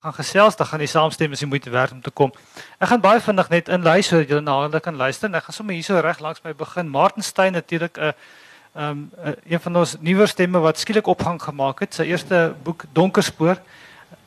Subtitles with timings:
[0.00, 2.30] gaan gesels, dan gaan die saamstem is die moeite werd om te kom.
[2.80, 5.28] Ek gaan baie vinnig net inlei sodat julle na hulle kan luister.
[5.28, 6.88] Ek gaan sommer hierso reg langs my begin.
[6.88, 8.12] Martin Stein natuurlik 'n uh,
[8.74, 9.10] ehm um,
[9.44, 11.94] een van ons nuwer stemme wat skielik opgang gemaak het.
[11.94, 13.60] Sy eerste boek Donkerspoor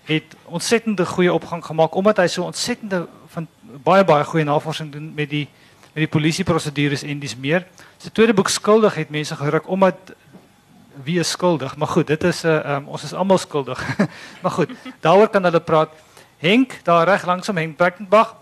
[0.03, 3.47] het ontsettende goeie opgang gemaak omdat hy so ontsettende van
[3.83, 5.47] baie baie goeie navorsing doen met die
[5.93, 7.65] met die polisieprosedures en dis meer.
[7.97, 9.95] Sy tweede boek Skuldig het mense geruk omdat
[11.03, 11.75] wie is skuldig?
[11.75, 13.79] Maar goed, dit is eh, um, ons is almal skuldig.
[14.43, 15.89] maar goed, daaroor kan hulle praat.
[16.37, 18.35] Henk, daar reg langsom Henk Breckenbach.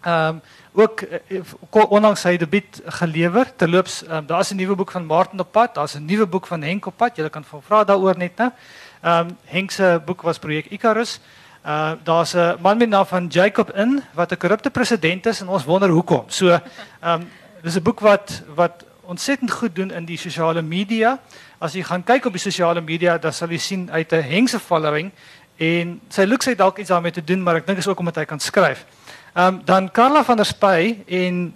[0.00, 0.42] Ehm um,
[0.72, 3.48] ook uh, onlangs sy debuut gelewer.
[3.56, 6.62] Terloops, um, daar's 'n nuwe boek van Martin op pad, daar's 'n nuwe boek van
[6.62, 7.16] Henk op pad.
[7.16, 8.50] Jy kan vra daaroor net nou.
[9.00, 9.72] Ehm um, Henk
[10.04, 11.20] boek was projek Icarus.
[11.66, 15.48] Uh daar's 'n man met naam van Jacob in wat 'n korrupte president is en
[15.48, 16.24] ons wonder hoekom.
[16.26, 16.62] So ehm
[17.02, 17.28] um,
[17.62, 21.16] dis 'n boek wat wat ontsettend goed doen in die sosiale media.
[21.58, 24.60] As jy gaan kyk op die sosiale media, dan sal jy sien uit 'n hengse
[24.62, 25.10] following
[25.58, 28.16] en sy looks hy dalk iets daarmee te doen, maar ek dink is ook omdat
[28.16, 28.86] hy kan skryf.
[29.34, 31.54] Ehm um, dan Karla van der Spy en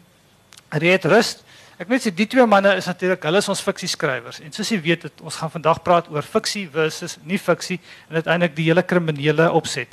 [0.70, 1.44] Reet Rust.
[1.78, 4.40] Ek weet jy die twee manne is natuurlik, hulle is ons fiksie skrywers.
[4.40, 8.14] En soos jy weet, het, ons gaan vandag praat oor fiksie versus nie fiksie en
[8.14, 9.88] uiteindelik die hele kriminele opset.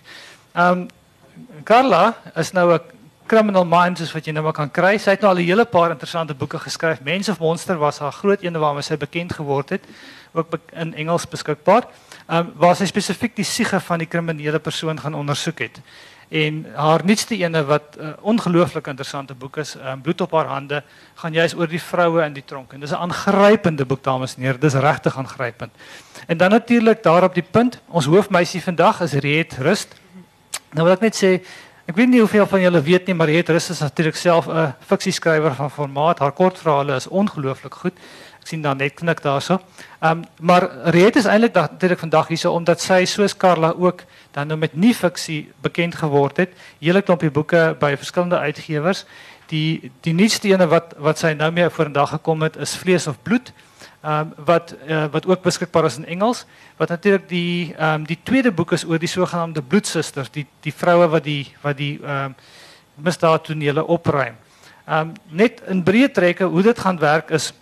[0.56, 0.88] Ehm um,
[1.64, 4.98] Karla is nou 'n Criminal Minds is wat jy nou maar kan kry.
[4.98, 7.02] Sy het nou al 'n hele paar interessante boeke geskryf.
[7.02, 9.84] Mense of Monster was haar groot een waarmee sy bekend geword het,
[10.34, 11.88] ook in Engels beskikbaar.
[12.28, 15.82] Ehm um, waar sy spesifiek die siege van die kriminele persoon gaan ondersoek het.
[16.32, 20.84] En haar nuutste ene wat uh, ongelooflik interessante boek is, um, Bloed op haar hande,
[21.16, 22.74] gaan juist oor die vroue in die tronk.
[22.74, 24.58] En dis 'n aangrypende boek dames en here.
[24.58, 25.72] Dis regtig aangrypend.
[26.28, 29.96] En dan natuurlik daar op die punt, ons hoofmeisie vandag is Riet Rust.
[30.72, 31.44] Nou wil ek net sê
[31.92, 34.74] Ek weet nie hoeveel van julle weet nie, maar Riet Rus is natuurlik self 'n
[34.88, 36.20] fiksieskrywer van formaat.
[36.20, 37.94] Haar kortverhale is ongelooflik goed.
[38.40, 39.60] Ek sien dan net knik daarso.
[40.00, 44.48] Ehm um, maar Riet is eintlik natuurlik vandag hierso omdat sy soos Karla ook dan
[44.48, 46.50] nou met nie fiksie bekend geword het.
[46.80, 49.06] Hele klompie boeke by verskillende uitgewers.
[49.48, 53.22] Die die nuutste ene wat wat sy nou mee vorendag gekom het is Vlees of
[53.22, 53.52] Bloed.
[54.02, 56.46] Ehm wat uh, wat ook beskikbaar is in Engels.
[56.78, 61.08] Wat natuurlik die ehm die tweede boek is oor die sogenaamde bloedsusters, die die vroue
[61.08, 62.34] wat die wat die um,
[63.84, 64.36] opruim.
[64.90, 67.54] Um, net in breë trekke hoe dit gaan werk is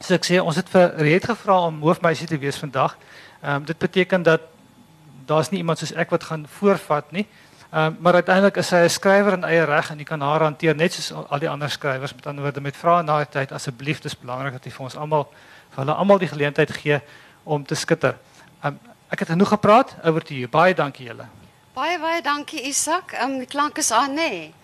[0.00, 2.96] so ek sê ons het vir gevra om hoofmeisie te wees vandag.
[3.42, 4.40] Ehm um, dit beteken dat
[5.26, 7.12] daar's nie iemand soos ek wat gaan voorvat
[7.98, 10.92] maar uiteindelik is sy 'n skrywer in eie reg en jy kan haar hanteer net
[10.92, 14.16] soos al die ander skrywers met ander woorde met vrae na die tyd asseblief dis
[14.16, 15.28] belangrik dat jy vir ons almal
[15.76, 17.00] hulle almal die geleentheid gee
[17.44, 18.16] om te skitter.
[18.64, 18.78] Um,
[19.08, 20.48] ek het genoeg gepraat oor te jou.
[20.50, 21.28] Baie dankie julle.
[21.76, 23.12] Baie baie dankie Isak.
[23.22, 24.30] Um, die klank is aan nê.
[24.30, 24.54] Nee.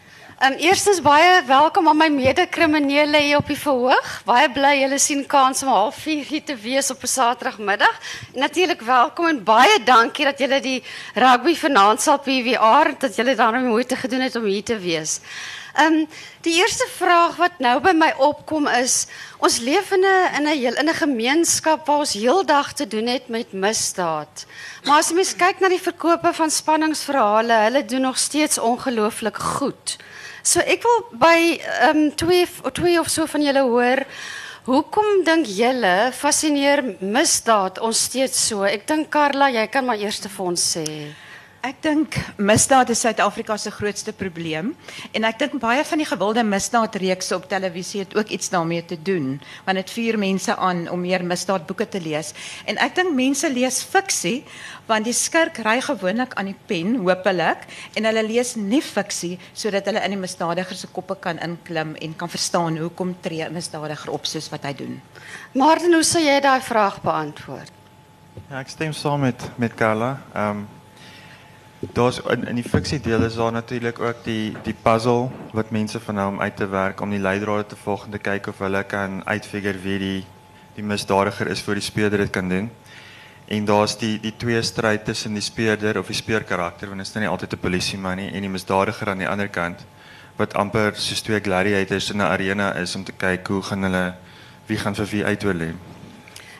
[0.42, 4.08] Um, eerstens baie welkom aan my mede-kriminele hier op die verhoog.
[4.26, 8.00] Baie bly julle sien kans om half 4 hier te wees op 'n Saterdagmiddag.
[8.34, 10.82] Natuurlik welkom en baie dankie dat julle die
[11.14, 15.20] rugby vanaand sal PVR dat julle daarmee moeite gedoen het om hier te wees.
[15.72, 16.08] Ehm um,
[16.44, 19.06] die eerste vraag wat nou by my opkom is,
[19.38, 20.46] ons leef in 'n
[20.80, 24.46] in gemeenskap waar ons heeldag te doen het met misdaad.
[24.84, 29.96] Maar jy mens kyk na die verkope van spanningsverhale, hulle doen nog steeds ongelooflik goed.
[30.42, 32.14] So ek wil by ehm
[32.72, 34.06] twee of so van julle hoor
[34.62, 38.62] Hoekom dink julle fascineer misdaad ons steeds so?
[38.62, 40.66] Ek dink Karla, jy kan maar eers vir ons.
[41.62, 44.72] Ek dink misdaad is Suid-Afrika se grootste probleem
[45.14, 48.98] en ek dink baie van die gewilde misdaadreekse op televisie het ook iets daarmee te
[48.98, 49.36] doen
[49.68, 52.32] want dit vuur mense aan om meer misdaadboeke te lees
[52.66, 54.42] en ek dink mense lees fiksie
[54.90, 57.62] want die skurk ry gewoonlik aan die pen hopelik
[57.94, 62.18] en hulle lees nie fiksie sodat hulle in die misdadiger se koppe kan inklim en
[62.18, 65.00] kan verstaan hoekom tree 'n misdadiger op soos wat hy doen.
[65.54, 67.70] Martin, hoe sou jy daai vraag beantwoord?
[68.50, 70.18] Ja, ek stem saam met met Carla.
[70.34, 70.68] Ehm um,
[71.90, 76.00] Daar's in, in die fiksie deel is daar natuurlik ook die die puzzle wat mense
[76.00, 78.84] van hom uit te werk om die leidrade te volg en te kyk of hulle
[78.86, 80.20] kan uitfigure wie die
[80.76, 82.70] die misdadiger is voor die speurder dit kan doen.
[83.46, 87.14] En daar's die die twee stryd tussen die speurder of die speurkarakter want dit is
[87.14, 89.82] nou nie altyd 'n polisieman nie en die misdadiger aan die ander kant
[90.36, 94.14] wat amper soos twee gladiators in 'n arena is om te kyk hoe gaan hulle
[94.66, 95.74] wie gaan vir wie uitoorlê.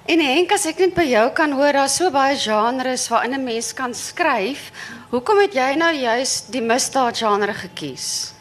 [0.04, 3.44] En Henk, as ek net by jou kan hoor, daar's so baie genres waarin 'n
[3.44, 4.72] mens kan skryf.
[5.12, 8.32] Hoekom het jy nou juist die misdaad genre gekies?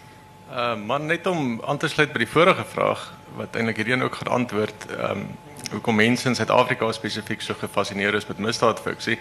[0.47, 3.01] Uh man, net om aan te sluit by die vorige vraag
[3.35, 5.25] wat eintlik hierdie ook geantwoord, ehm um,
[5.73, 9.17] hoekom mense in Suid-Afrika spesifiek so gefassineer is met misdaadfiksie.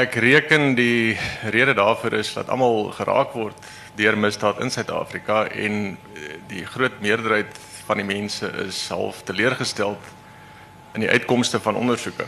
[0.00, 1.14] Ek reken die
[1.54, 5.98] rede daarvoor is dat almal geraak word deur misdaad in Suid-Afrika en
[6.50, 10.10] die groot meerderheid van die mense is half teleurgesteld
[10.98, 12.26] in die uitkomste van ondersoeke.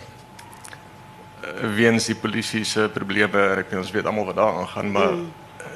[1.44, 3.38] Uh, weens die polisie se probleme.
[3.58, 5.29] Ek weet ons weet almal wat daar aangaan, maar mm.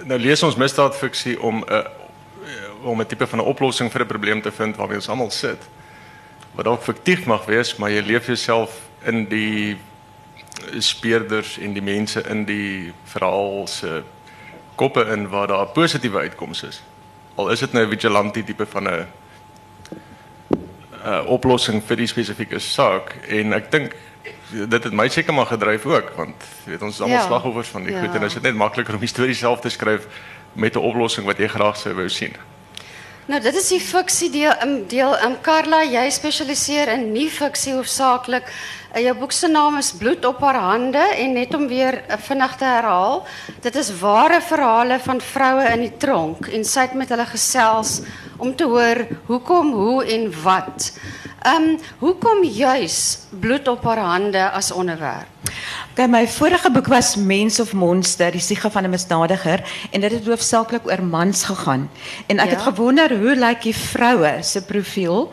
[0.05, 1.85] nou lees ons misdaadfiksie om 'n uh,
[2.82, 5.69] om 'n tipe van 'n oplossing vir 'n probleem te vind waarmee ons almal sit.
[6.55, 9.76] Wat dalk fiktief mag wees, maar jy leef jouself in die
[10.79, 14.03] speerders en die mense in die verhaal se
[14.75, 16.82] koppe in waar daar 'n positiewe uitkoms is.
[17.35, 19.06] Al is dit nou 'n vigilante tipe van 'n
[21.05, 23.97] 'n oplossing vir die spesifieke saak en ek dink
[24.53, 27.27] dit het my seker maar gedryf ook want weet ons is almal ja.
[27.27, 28.01] slagoffers van die ja.
[28.01, 30.07] goed en is dit net makliker om die storie self te skryf
[30.53, 32.37] met 'n oplossing wat jy graag sou wou sien.
[33.27, 37.73] Nou dit is die fiksie deel um, deel um, Carla jy spesialiseer in nie fiksie
[37.73, 38.49] hoofsaaklik.
[38.93, 42.19] Uh, jou boek se naam is Bloed op haar hande en net om weer uh,
[42.21, 43.23] vinnig te herhaal,
[43.65, 48.03] dit is ware verhale van vroue in die tronk en sy het met hulle gesels
[48.37, 50.93] om te hoor hoekom, hoe en wat.
[51.41, 52.99] Ehm um, hoekom juis
[53.41, 55.33] bloed op haar hande as onderwerp?
[55.93, 59.61] Okay, my vorige boek was Mens of Monster, die siege van 'n misdadiger
[59.91, 61.91] en dit het hoofsaaklik oor mans gegaan.
[62.27, 62.55] En ek ja?
[62.55, 65.33] het gewonder hoe lyk die vroue se profiel?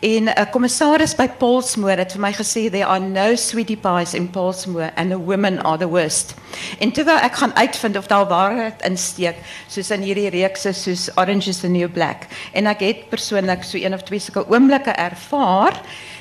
[0.00, 4.28] En 'n kommissaris by Paulsmoor het vir my gesê there are no sweetie pies in
[4.30, 6.34] Paulsmoor and the women are the worst.
[6.78, 9.36] En wou ek gaan uitvind of daar waarheid insteek
[9.68, 12.28] soos in hierdie reeks soos Orange is the New Black.
[12.52, 15.80] En ek het persoonlik so een of twee sulke oomblikke ervaar.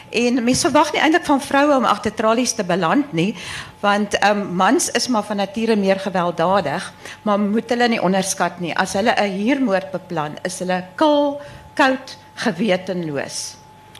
[0.10, 3.36] En mense verwag nie eintlik van vroue om agter tralies te beland nie,
[3.84, 8.74] want um, mans is maar van nature meer gewelddadig, maar moet hulle nie onderskat nie.
[8.74, 11.40] As hulle 'n huurmoord beplan, is hulle kil,
[11.74, 13.59] koud, gewetenloos.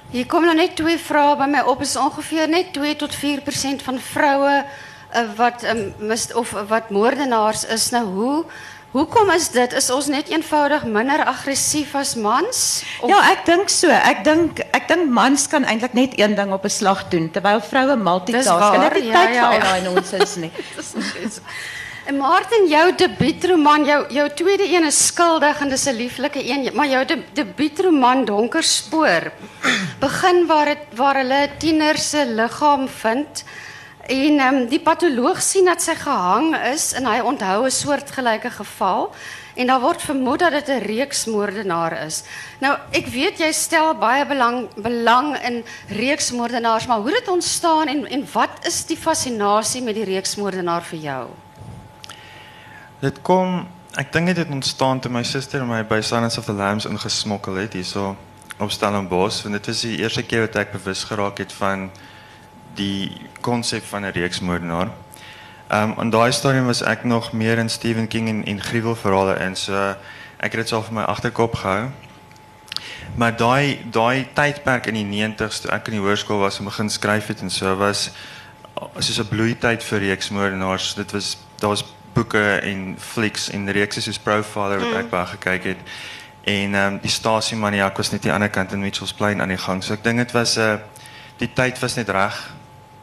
[0.10, 3.84] Hier kom nou net twee vrae by my op, is ongeveer net 2 tot 4%
[3.86, 7.90] van vroue uh, wat um, mis of wat moordenaars is.
[7.94, 8.36] Nou hoe
[8.90, 9.74] Hoekom is dit?
[9.78, 12.82] Is ons net eenvoudig minder aggressief as mans?
[13.06, 13.12] Of?
[13.12, 13.92] Ja, ek dink so.
[13.94, 17.62] Ek dink ek dink mans kan eintlik net een ding op 'n slag doen terwyl
[17.62, 18.50] vroue multitask.
[18.50, 20.52] En dit is tyd ja, ja, vir daai nonsens nie.
[22.08, 26.70] En Martin, jou debuutroman, jou jou tweede een is skuldig en dis 'n lieflike een,
[26.74, 29.32] maar jou de, debuutroman Donker Spoor
[30.00, 32.88] begin waar dit waar hulle tiener se liggaam.
[34.10, 39.12] En um, die patoloog sien dat sy gehang is en hy onthou 'n soortgelyke geval
[39.56, 42.24] en daar word vermoed dat dit 'n reeksmoordenaar is.
[42.60, 47.88] Nou, ek weet jy stel baie belang belang in reeksmoordenaars, maar hoe het dit ontstaan
[47.88, 51.28] en en wat is die fascinasie met die reeksmoordenaar vir jou?
[53.00, 53.62] Dit kom,
[53.96, 57.56] ek dink dit het ontstaan toe my suster my by Silence of the Lambs ingesmokkel
[57.56, 58.10] het hierso
[58.60, 61.86] op Stellenbosch en dit was die eerste keer wat ek bewus geraak het van
[62.76, 64.92] die konsep van 'n reeksmoordenaar.
[65.70, 69.40] Ehm um, en daai stadium was ek nog meer in Stephen King en en gruwelverhale
[69.48, 69.96] in, so
[70.38, 71.88] ek het dit al vir my agterkop gehou.
[73.16, 76.90] Maar daai daai tydperk in die 90's toe ek in die hoërskool was en begin
[76.90, 78.12] skryf het en so was
[79.00, 80.94] soos 'n bloeityd vir reeksmoordenaars.
[80.94, 85.10] Dit was daar was boeke en flieks en reekse soos Profiler wat ek mm.
[85.10, 85.82] baie gekyk het.
[86.44, 89.54] En ehm um, die stasie maniak was net die ander kant in Mitchells Plain aan
[89.54, 89.84] die gang.
[89.84, 90.78] So ek dink dit was 'n uh,
[91.38, 92.36] die tyd was net reg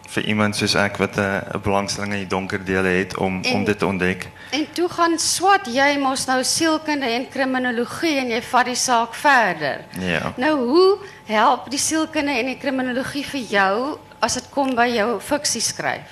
[0.06, 3.54] vir iemand soos ek wat 'n uh, belangstelling in die donker dele het om en,
[3.54, 4.28] om dit te ontdek.
[4.50, 9.14] En toe gaan swat jy mos nou sielkunde en kriminologie en jy vat die saak
[9.14, 9.84] verder.
[9.98, 10.32] Ja.
[10.36, 15.20] Nou hoe help die sielkunde en die kriminologie vir jou as dit kom by jou
[15.20, 16.10] fiksie skryf?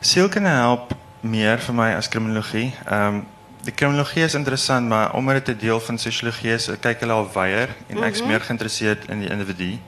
[0.00, 2.72] Sielkunde help meer vir my as kriminologie.
[2.86, 3.26] Ehm um,
[3.60, 7.28] die kriminologie is interessant, maar omdat dit 'n deel van sosiologie is, kyk hulle al
[7.32, 8.30] weier en ek is mm -hmm.
[8.30, 9.78] meer geïnteresseerd in die individu.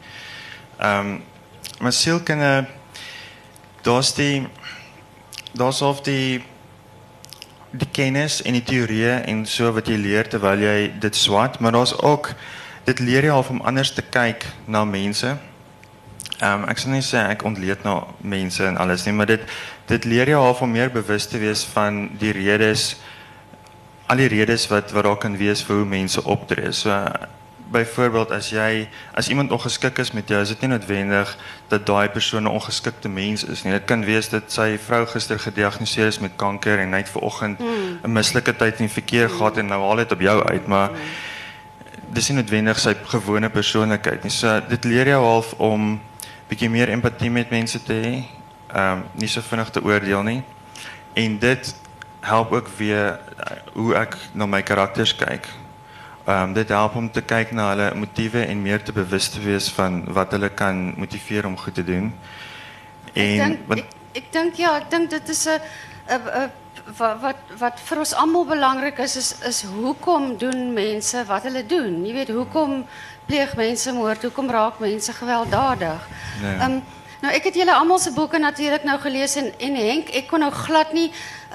[0.78, 1.22] Ehm um,
[1.80, 2.66] maar sielkunde
[3.82, 4.48] daar's die
[5.52, 6.44] daar's of die
[7.70, 11.72] die kennis en die teorieë en so wat jy leer terwyl jy dit swat, maar
[11.72, 12.34] daar's ook
[12.84, 15.36] dit leer jy al om anders te kyk na mense.
[16.42, 19.42] Ehm um, ek sal nie sê ek ontleed na mense en alles nie, maar dit
[19.86, 22.96] dit leer jou al om meer bewus te wees van die redes
[24.10, 26.72] al die redes wat wat daar kan wees vir hoe mense optree.
[26.72, 26.90] So
[27.72, 31.30] byvoorbeeld as jy as iemand ongeskik is met jou, is dit nie noodwendig
[31.70, 33.72] dat daai persoon 'n ongeskikte mens is nie.
[33.72, 37.60] Dit kan wees dat sy vrou gister gediagnoseer is met kanker en net vanoggend.
[37.60, 39.36] 'n mislike tyd in verkeer hmm.
[39.36, 40.98] gehad en nou haal dit op jou uit, maar hmm.
[42.12, 44.30] dis nie noodwendig sy gewone persoonlikheid nie.
[44.30, 46.00] So dit leer jou half om
[46.52, 48.14] bietjie meer empatie met mense te hê.
[48.72, 50.42] Ehm um, nie so vinnig te oordeel nie.
[51.16, 51.74] En dit
[52.20, 55.48] help ook weer uh, hoe ek na my karakters kyk.
[56.28, 59.68] Um, dit help om te kijken naar hun motieven en meer te bewust te wees
[59.68, 62.14] van wat hulle kan motiveren om goed te doen.
[63.12, 63.58] En,
[64.12, 65.48] ik denk ja, ik denk dat is
[66.98, 72.04] wat wat vir ons almal belangrik is is is hoekom doen mense wat hulle doen?
[72.06, 72.84] Jy weet, hoekom
[73.32, 74.22] pleeg mense moord?
[74.28, 76.10] Hoekom raak mense gewelddadig?
[76.42, 76.58] Ja.
[76.68, 76.82] Um,
[77.22, 80.42] Nou ek het julle almal se boeke natuurlik nou gelees en en Henk, ek kon
[80.42, 81.04] nou glad nie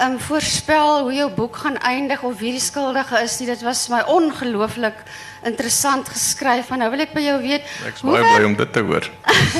[0.00, 3.50] um voorspel hoe jou boek gaan eindig of wie die skuldige is nie.
[3.50, 5.02] Dit was vir my ongelooflik
[5.50, 6.70] interessant geskryf.
[6.72, 9.10] En nou wil ek by jou weet, Ek's baie bly om dit te hoor.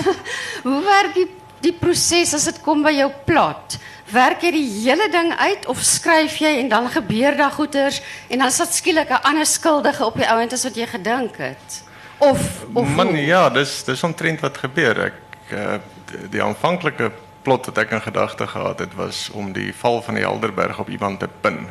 [0.71, 1.27] hoe werk die
[1.61, 3.77] die proses as dit kom by jou plot?
[4.09, 8.01] Werk jy die hele ding uit of skryf jy en dan gebeur daar goeters
[8.33, 11.83] en dan sit skielik 'n ander skuldige op die ouend as wat jy gedink het?
[12.19, 14.99] Of of Man, ja, dis dis omtrent wat gebeur.
[15.11, 15.79] Ek uh,
[16.11, 17.13] die, die aanvanklike
[17.47, 20.91] plot wat ek in gedagte gehad het was om die val van die Helderberg op
[20.91, 21.69] iemand te pin.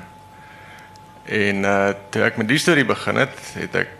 [1.27, 3.93] En uh toe ek met die storie begin het, het ek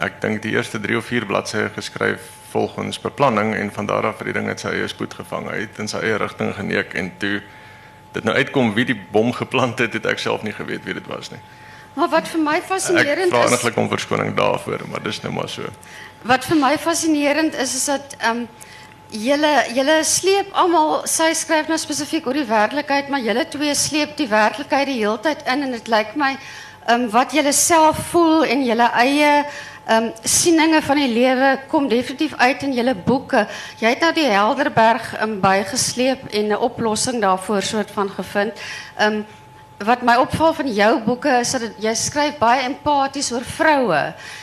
[0.00, 4.18] ek dink die eerste 3 of 4 bladsye geskryf volgens beplanning en van daar af
[4.18, 7.10] het die ding net sy eie spoed gevang uit in sy eie rigting geneek en
[7.22, 7.40] toe
[8.12, 11.06] dit nou uitkom wie die bom geplant het, het ek self nie geweet wie dit
[11.06, 11.38] was nie.
[11.94, 15.32] Maar wat vir my Ek fascinerend vra is eintlik om verskoning daarvoor, maar dis nou
[15.34, 15.70] maar so.
[16.22, 18.48] Wat vir my fascinerend is is dat ehm um,
[19.10, 24.14] julle julle sleep almal sy skryf nou spesifiek oor die werklikheid, maar julle twee sleep
[24.16, 28.46] die werklikheid die heeltyd in en dit lyk my ehm um, wat julle self voel
[28.46, 29.32] en julle eie
[29.90, 33.46] ehm um, sieninge van die lewe kom definitief uit in julle boeke.
[33.82, 38.52] Jy het nou die Helderberg um, bygesleep en 'n oplossing daarvoor soort van gevind.
[38.98, 39.26] Ehm um,
[39.80, 44.00] wat my opval van jou boeke is dat het, jy skryf baie empaties oor vroue.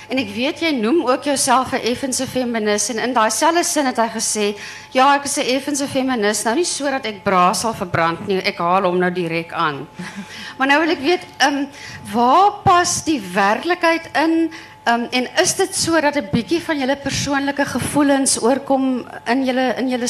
[0.10, 3.86] En ek weet jy noem ook jouself 'n effense feminis en in daai selfde sin
[3.86, 4.58] het hy gesê,
[4.92, 8.58] ja, ek is 'n effense feminis, nou nie sodat ek bra sal verbrand nie, ek
[8.58, 9.88] haal hom nou direk aan.
[10.58, 11.68] maar nou wil ek weet, ehm um,
[12.14, 14.52] waar pas die werklikheid in?
[14.88, 19.76] Um, en is dit so dat 'n bietjie van julle persoonlike gevoelens oorkom in julle
[19.78, 20.08] in julle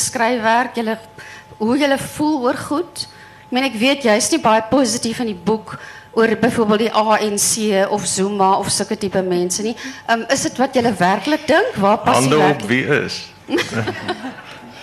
[1.58, 3.08] hoe julle voel oor goed?
[3.50, 5.78] Meen ek weet jy's nie baie positief in die boek
[6.18, 9.76] oor byvoorbeeld die ANC of Zuma of sulke tipe mense nie.
[10.10, 11.78] Um, is dit wat julle werklik dink?
[11.80, 13.22] Waar pas Hande die op wie is?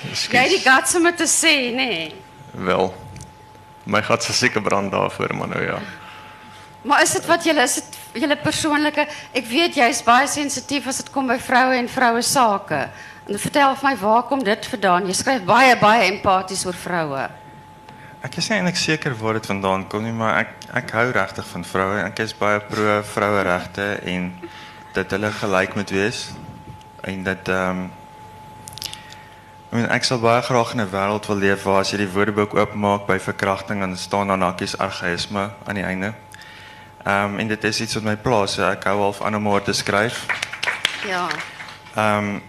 [0.04, 1.74] Het die guts om dit te nê?
[1.74, 2.14] Nee.
[2.52, 2.94] Wel.
[3.84, 5.78] My gat se seker brand daarvoor, maar nou ja.
[6.82, 11.02] Maar is dit wat julle is dit julle persoonlike ek weet jy's baie sensitief as
[11.02, 12.88] dit kom by vroue en vroue sake.
[13.28, 15.08] En vertel my waar kom dit vandaan?
[15.08, 17.24] Jy skryf baie baie empaties oor vroue.
[18.24, 21.44] Ek is nie eintlik seker waar dit vandaan kom nie, maar ek ek hou regtig
[21.44, 21.98] van vroue.
[22.06, 24.30] Ek is baie pro vroueregte en
[24.96, 26.22] dat hulle gelyk moet wees.
[27.04, 27.90] En dat ehm um,
[29.74, 32.12] I mean, ek sal baie graag in 'n wêreld wil leef waar as jy die
[32.14, 36.14] woordeboek oopmaak by verkrachting dan staan daar nakkies argaïsme aan die einde.
[37.04, 39.62] Ehm um, en dit is iets wat my pla, so ek hou half aan om
[39.64, 40.26] te skryf.
[41.06, 41.28] Ja.
[41.94, 42.42] Ehm um,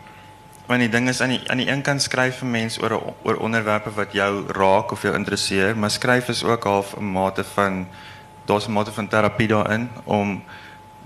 [0.65, 3.37] want die ding is aan die aan die een kant skryf 'n mens oor oor
[3.37, 7.87] onderwerpe wat jou raak of jou interesseer, maar skryf is ook half 'n mate van
[8.45, 10.43] daar's 'n mate van terapie daarin om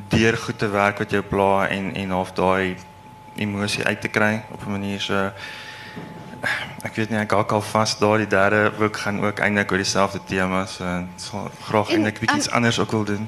[0.07, 2.75] deur goed te werk wat jou pla en en half daai
[3.35, 5.31] emosie uit te kry op 'n manier so
[6.81, 9.77] ek weet nie ek hak al vas daar die derde boek gaan ook eintlik oor
[9.77, 13.27] dieselfde tema so ek sal graag eintlik bietjie iets anders ook wil doen.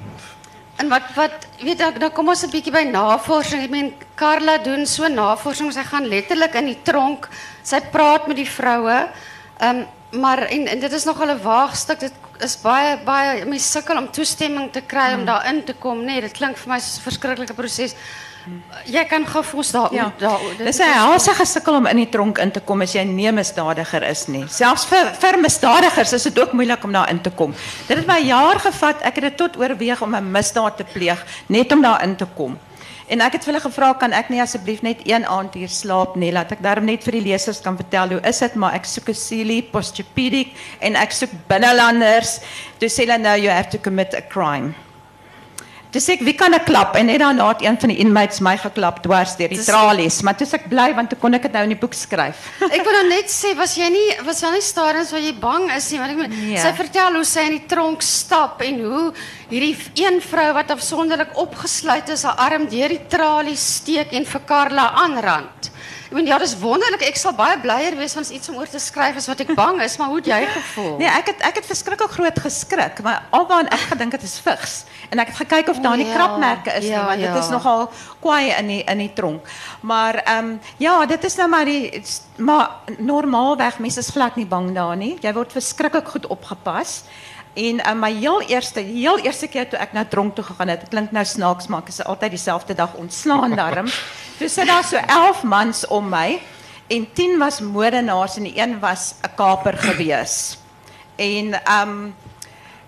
[0.78, 3.64] En wat wat weet ek nou kom ons 'n bietjie by navorsing.
[3.64, 7.30] Ek meen Carla doen so navorsing, sy gaan letterlik in die tronk.
[7.64, 9.10] Sy praat met die vroue.
[9.60, 12.00] Ehm um, maar en, en dit is nogal 'n waagstuk.
[12.00, 16.22] Dit is baie baie mense sukkel om toestemming te kry om daarin te kom, nee,
[16.22, 17.96] dit klink vir my soos 'n verskriklike proses.
[18.86, 22.52] Jy kan gou vir ons daar Ja, daar dis 'n om in die tronk in
[22.52, 24.46] te kom as jy nie misdadiger is nie.
[24.48, 27.54] Selfs vir vir misdadigers is dit ook moeilik om daar in te kom.
[27.88, 29.02] Dit het my jaar gevat.
[29.02, 32.26] Ek het dit tot oorweeg om 'n misdaad te pleeg net om daar in te
[32.36, 32.60] kom.
[33.12, 36.16] En ek het vir hulle gevra kan ek nie asseblief net een aand hier slaap
[36.16, 38.86] nie, laat ek daarom net vir die lesers kan vertel hoe is dit, maar ek
[38.86, 42.40] soek 'n silie postopedic en ek soek binnelanders.
[42.80, 44.74] Toe sê hulle nou you have to commit a crime.
[45.92, 48.54] Dis ek wie kan ek klap en net daarna het een van die inmates my
[48.58, 51.52] geklap dwars deur die Dis- tralies, maar toe ek bly want toe kon ek dit
[51.58, 52.46] nou in die boek skryf.
[52.72, 55.68] Ek wil nou net sê was jy nie was wel nie stadiums waar jy bang
[55.76, 56.62] is nie want ek meen Nee.
[56.64, 59.04] sy vertel hoe sy in die tronk stap en hoe
[59.52, 64.42] hierdie een vrou wat afsonderlik opgesluit is haar arm deur die tralies steek en vir
[64.48, 65.71] Karla aanrand.
[66.12, 67.06] Ek meen ja, dis wonderlik.
[67.08, 69.78] Ek sal baie blyer wees as iets om oor te skryf as wat ek bang
[69.80, 70.98] is, maar hoe het jy gevoel?
[71.00, 74.74] Nee, ek het ek het verskriklik groot geskrik, maar alwaar ek gedink het is vigs
[75.08, 77.40] en ek het gekyk of daar nie Ja, krapmerke is nie, ja, want dit ja.
[77.40, 77.88] is nogal
[78.20, 79.48] kwaai in die in die tronk.
[79.88, 82.04] Maar ehm um, ja, dit is nou maar die
[82.44, 85.16] maar normaalweg mense is glad nie bang daar nie.
[85.24, 87.06] Jy word verskriklik goed opgepas.
[87.54, 90.86] En uh, my heel eerste heel eerste keer toe ek na tronk toe gegaan het,
[90.90, 93.90] klink nou snaaks, maar ek is altyd dieselfde dag ontslaan daarom.
[94.40, 96.40] Toe sit daar so 11 mans om my
[96.88, 100.58] en 10 was moordenaars en die een was 'n kaper gewees.
[101.16, 102.16] En um,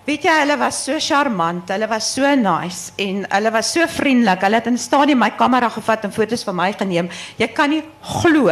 [0.08, 4.42] weet jy hulle was so charmant, hulle was so nice en hulle was so vriendelik.
[4.42, 7.10] Hulle het in stadium my kamera gevat en foto's van my geneem.
[7.38, 8.50] Jy kan nie glo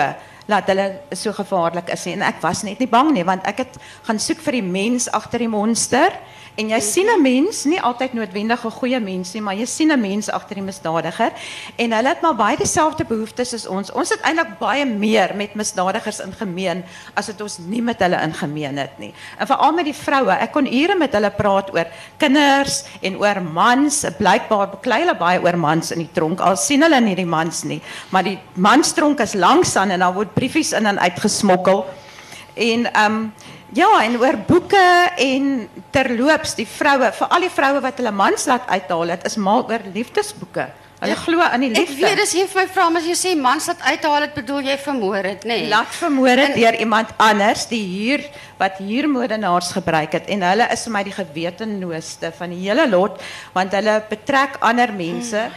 [0.50, 2.16] laat hulle so gevaarlik is nie.
[2.18, 5.10] En ek was net nie bang nie want ek het gaan soek vir die mens
[5.12, 6.16] agter die monster
[6.55, 9.91] en jy sien 'n mens, nie altyd noodwendig 'n goeie mens nie, maar jy sien
[9.91, 11.31] 'n mens agter die misdadiger
[11.77, 13.91] en hulle het maar baie dieselfde behoeftes as ons.
[13.91, 16.84] Ons het eintlik baie meer met misdadigers in gemeen
[17.15, 19.13] as wat ons nie met hulle in gemeen het nie.
[19.39, 20.31] En veral met die vroue.
[20.31, 24.05] Ek kon ure met hulle praat oor kinders en oor mans.
[24.17, 26.39] Blykbaar beklei hulle baie oor mans in die tronk.
[26.39, 30.34] Al sien hulle nie die mans nie, maar die manstronk is langs en daar word
[30.34, 31.86] briefies in en uit gesmokkel.
[32.55, 33.29] En ehm
[33.78, 34.84] ja, en oor boeke
[35.18, 35.48] en
[35.96, 39.66] terloops die vroue, vir al die vroue wat hulle mans laat uithaal, dit is mal
[39.70, 40.70] oor liefdesboeke.
[41.01, 42.04] Hulle glo aan die Ek liefde.
[42.04, 44.68] weet dis hier vir my vra maar as jy sê mans laat uithaal het bedoel
[44.70, 45.63] jy vermoor het, nê?
[45.63, 45.70] Nee.
[45.72, 48.28] laat vermoor het deur iemand anders die hier
[48.60, 53.18] wat huurmoordenaars gebruik het en hulle is vir my die gewetenloosste van die hele lot
[53.56, 55.48] want hulle betrek ander mense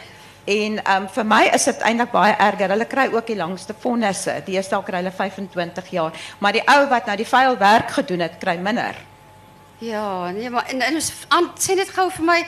[0.45, 2.75] en um, vir my is dit eintlik baie erger.
[2.75, 4.37] Hulle kry ook die langste vonnisse.
[4.47, 8.39] Deesdae kry hulle 25 jaar, maar die ou wat nou die vuil werk gedoen het,
[8.43, 8.99] kry minder.
[9.85, 12.39] Ja, nee, maar en, en ons aan sê net gou vir my,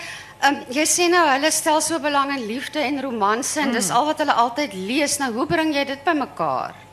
[0.49, 4.07] um, jy sê nou hulle stel so belang in liefde en romanse en dis al
[4.09, 5.19] wat hulle altyd lees.
[5.21, 6.86] Nou hoe bring jy dit bymekaar?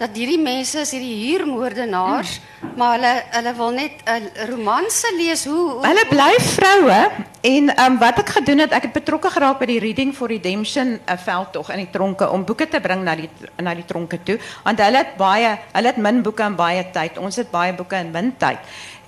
[0.00, 2.38] Dat hierdie mense is hierdie huurmoordenaars,
[2.80, 5.44] maar hulle hulle wil net 'n romanse lees.
[5.44, 7.00] Hoe, hoe Hulle bly vroue
[7.40, 10.96] en um, wat ek gedoen het, ek het betrokke geraak by die Reading for Redemption
[11.04, 13.28] uh, veldtog in die tronke om boeke te bring na die
[13.60, 17.18] na die tronke toe, want hulle het baie, hulle het min boeke en baie tyd.
[17.18, 18.58] Ons het baie boeke en min tyd.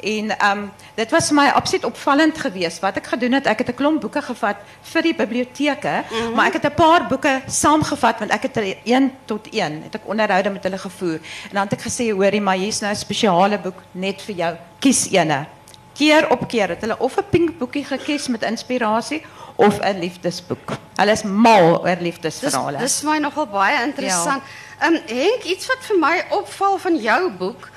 [0.03, 0.63] En um,
[0.95, 2.81] dit was my absoluut opvallend geweest.
[2.83, 4.57] Wat ek gedoen het, ek het 'n klomp boeke gevat
[4.93, 6.35] vir die biblioteke, mm -hmm.
[6.35, 9.95] maar ek het 'n paar boeke saamgevat want ek het er een tot een het
[9.95, 11.19] ek onderhoude met hulle gevoer.
[11.49, 14.57] En dan het ek gesê, hoorie, maar hier's nou 'n spesiale boek net vir jou.
[14.79, 15.47] Kies eene.
[15.95, 19.23] Keer op keer het hulle of 'n pink boekie gekies met inspirasie
[19.55, 20.73] of 'n liefdesboek.
[20.95, 22.79] Hulle is mal oor Dis liefdesverhale.
[22.79, 24.43] dis vir my nogal baie interessant.
[24.79, 27.71] Ehm um, Henk, iets wat vir my opval van jou boek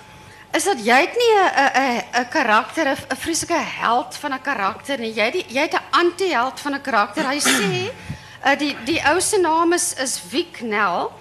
[0.55, 1.33] is dat jy het nie
[2.21, 5.13] 'n karakter, 'n vreeslike held van 'n karakter nie.
[5.13, 7.27] Jy die, jy het anti-held van 'n karakter.
[7.27, 7.91] Hy sê
[8.45, 11.11] uh, die die ou naam is is Wiek Nel.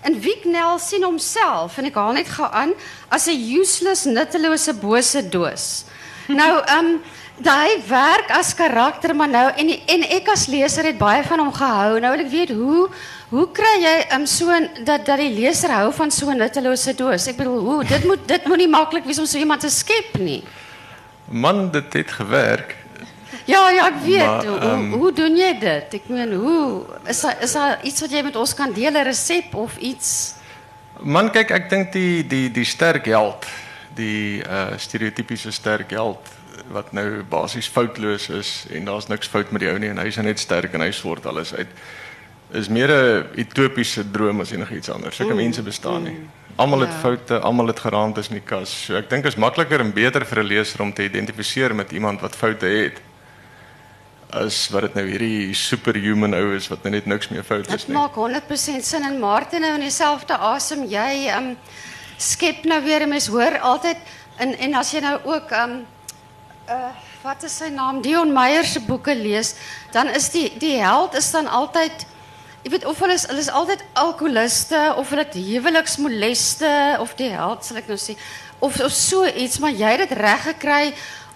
[0.00, 2.72] En Wiek Nel sien homself en ek haal net gou aan
[3.08, 5.84] as 'n useless, nuttelose bose doos.
[6.28, 7.00] Nou, ehm
[7.42, 11.38] daai werk as karakter maar nou en die- en ek as leser het baie van
[11.38, 12.00] hom gehou.
[12.00, 12.88] Nou wil ek weet hoe
[13.30, 14.46] hoe kry jy um, so
[14.84, 17.26] dat dat die leser hou van so 'n nuttelose doos?
[17.28, 20.18] Ek bedoel, hoe dit moet dit moet nie maklik wees om so iemand te skep
[20.18, 20.42] nie.
[21.30, 22.76] Man, dit het gewerk.
[23.44, 24.26] Ja, ja, ek weet.
[24.26, 25.94] Maar, hoe, ehm, hoe hoe doen jy dit?
[25.94, 29.04] Ek meen, hoe is daar is daar iets wat jy met ons kan deel, 'n
[29.04, 30.34] resep of iets?
[31.00, 33.46] Man, kyk, ek dink die die die sterk held,
[33.94, 36.18] die uh stereotypiese sterk held
[36.70, 40.16] wat nou basies foutloos is en daar's niks fout met die ou nie en hy's
[40.16, 41.68] net sterk en hy sort alles uit.
[42.52, 45.16] Is meer 'n utopiese droom as enigiets anders.
[45.16, 46.16] Sulke mense bestaan nie.
[46.56, 46.98] Almal het Ja.
[47.00, 48.70] foute, almal het geraamtes in die kas.
[48.86, 52.20] So ek dink is makliker en beter vir 'n leser om te identifiseer met iemand
[52.20, 53.00] wat foute het
[54.30, 57.84] as wat dit nou hierdie superhuman ou is wat nou net niks meer fout is
[57.84, 57.96] Dit nie.
[57.96, 61.56] maak 100% sin en Martin nou in dieselfde asem jy um
[62.18, 63.96] skep nou weer 'n mens hoor altyd
[64.38, 65.86] en en as jy nou ook um
[66.68, 66.90] uh
[67.22, 69.54] wat is sy naam Dion Meyer se boeke lees,
[69.92, 72.04] dan is die die held is dan altyd
[72.62, 77.30] jy weet of hulle is hulle is altyd alkoholiste of hulle het huweliksmoleste of die
[77.32, 78.14] held sal ek nou sê
[78.64, 80.84] of of so iets maar jy het dit reg gekry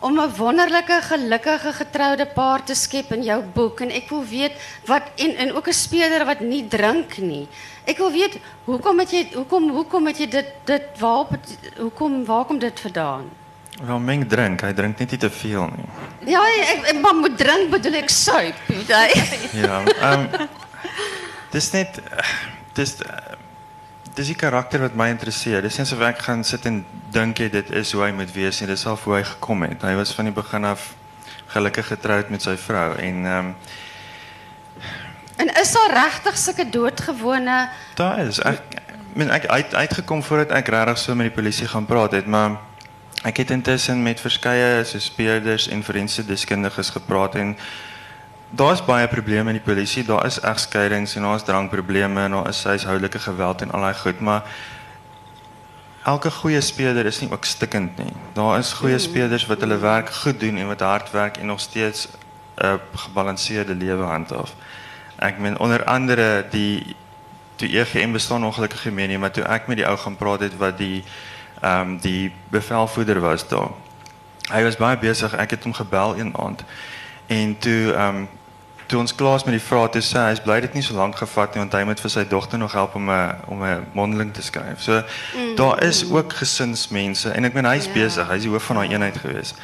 [0.02, 4.54] om 'n wonderlike gelukkige getroude paar te skep in jou boek en ek wil weet
[4.86, 7.48] wat en en ook 'n speler wat nie drink nie.
[7.86, 12.24] Ek wil weet hoekom het jy hoekom hoekom het jy dit dit waarop het, hoekom
[12.24, 13.41] waar kom dit vandaan?
[13.82, 15.88] Wel, Meng drink, hy drink net nie te veel nie.
[16.30, 19.22] Ja, ek, ek maar moet drink bedoel ek suip, weet jy?
[19.64, 20.28] Ja, ehm
[21.52, 21.98] dis net
[22.76, 22.94] dis
[24.14, 25.64] dis die karakter wat my interesseer.
[25.64, 28.60] Dis nie asof ek gaan sit en dink jy dit is hoe hy moet wees
[28.60, 28.70] nie.
[28.70, 29.82] Dis al hoe hy gekom het.
[29.82, 30.92] Hy was van die begin af
[31.52, 33.54] gelukkig getroud met sy vrou en ehm
[35.42, 37.56] En is daar regtig sulke doodgewone
[37.98, 41.66] daar is ek ek meen ek uit uitgekom voordat ek regtig so met die polisie
[41.68, 42.60] gaan praat het, maar
[43.22, 47.56] ek het intussen met verskeie so speurders en forensiese deskundiges gepraat en
[48.50, 50.04] daar's baie probleme in die polisie.
[50.04, 54.20] Daar is egskeidings en daar's drankprobleme en daar is huishoudelike geweld en al daai goed,
[54.20, 54.42] maar
[56.04, 58.12] elke goeie speurder is nie ook stikkend nie.
[58.34, 61.60] Daar is goeie speurders wat hulle werk goed doen en wat hard werk en nog
[61.60, 62.08] steeds
[62.58, 64.54] 'n gebalanseerde lewe handhaaf.
[65.16, 66.96] Ek meen onder andere die
[67.56, 70.40] toe EGM bestaan ongelukkig nie meer nie, maar toe ek met die ou gaan praat
[70.40, 71.04] het wat die
[71.64, 73.70] um, die bevelvoerder was daar.
[74.50, 75.34] Hy was baie besig.
[75.34, 76.64] Ek het hom gebel een aand.
[77.26, 78.28] En toe ehm um,
[78.92, 81.16] toe ons klaar is met die vrae toe sê hy, bly dit nie so lank
[81.16, 84.32] gevat nie want hy moet vir sy dogter nog help om 'n om 'n mondeling
[84.34, 84.82] te skryf.
[84.82, 85.54] So mm.
[85.56, 87.92] daar is ook gesinsmense en ek meen hy's ja.
[87.92, 89.54] besig, hy's die hoof van daai eenheid gewees.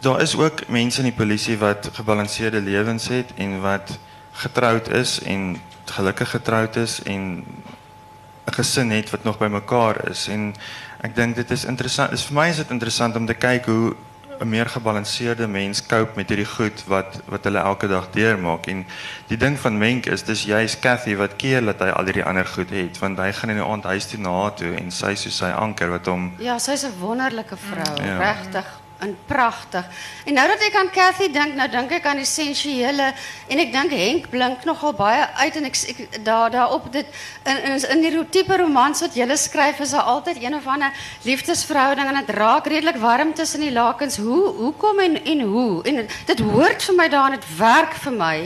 [0.00, 3.98] Daar is ook mense in die polisie wat gebalanseerde lewens het en wat
[4.32, 7.44] getroud is en gelukkig getroud is en
[8.46, 10.54] 'n gesin het wat nog bymekaar is en
[11.06, 12.12] ek dink dit is interessant.
[12.12, 13.94] Is vir my is dit interessant om te kyk hoe
[14.40, 18.84] 'n meer gebalanseerde mens cope met hierdie goed wat wat hulle elke dag deurmaak en
[19.28, 22.46] die ding van Menk is dis juist Cathy wat keer dat hy al hierdie ander
[22.46, 25.30] goed het want hy gaan in die aand huis toe na toe en sy so
[25.30, 28.18] sy anker wat hom Ja, sy's 'n wonderlike vrou, ja.
[28.18, 28.66] regtig
[28.98, 29.84] en pragtig.
[30.24, 33.10] En nou dat ek aan Cathy dink, nou dink ek aan die sensuele
[33.48, 37.60] en ek dink Henk blink nogal baie uit en ek, ek daar daarop dit in
[37.70, 42.08] in, in die tipe romans wat jy skryf is daar altyd een of ander liefdesverhouding
[42.08, 44.16] en dit raak redelik warm tussen die lakens.
[44.16, 45.82] Hoe hoekom en en hoe?
[45.84, 48.36] En dit hoort vir my daar en dit werk vir my.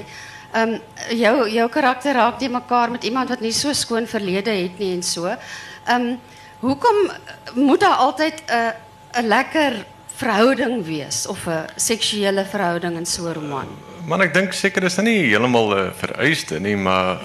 [0.51, 0.79] Ehm
[1.15, 4.95] jou jou karakter raak die mekaar met iemand wat nie so skoon verlede het nie
[4.95, 5.27] en so.
[5.27, 6.21] Ehm um,
[6.61, 7.11] hoekom
[7.55, 8.73] moet daar altyd 'n uh,
[9.19, 9.85] 'n lekker
[10.21, 13.69] verhouding wees of 'n seksuele verhouding in so 'n roman?
[14.07, 17.21] Man, ek dink seker is dit nie heeltemal 'n vereiste nie, maar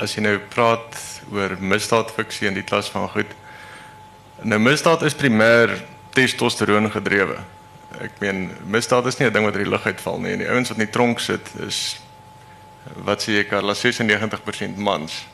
[0.00, 0.96] as jy nou praat
[1.32, 3.30] oor misdaadfiksie in die klas van goed.
[4.42, 7.38] Nou misdaad is primêr testosteron gedrewe.
[8.00, 10.36] Ek meen misdaad is nie 'n ding wat uit die lug uitval nie.
[10.36, 12.00] Die ouens wat in die tronk sit is
[13.04, 15.26] wat sê ek, hulle 96% mans.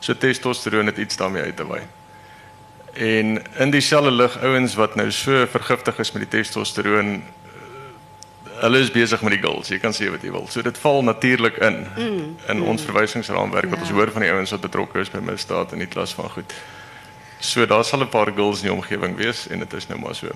[0.00, 1.80] So testosteron het iets daarmee uit te wy.
[2.94, 7.22] En in dieselfde lig ouens wat nou so vergiftig is met die testosteron eh,
[8.60, 10.46] hulle is besig met die girls, jy kan sê wat jy wil.
[10.48, 12.68] So dit val natuurlik in mm, in mm.
[12.70, 13.88] ons verwysingsraamwerk wat ja.
[13.88, 16.54] ons hoor van die ouens wat betrokke is by misdaad in die klas van goed.
[17.42, 20.14] So daar sal 'n paar girls in die omgewing wees en dit is nou maar
[20.14, 20.30] so.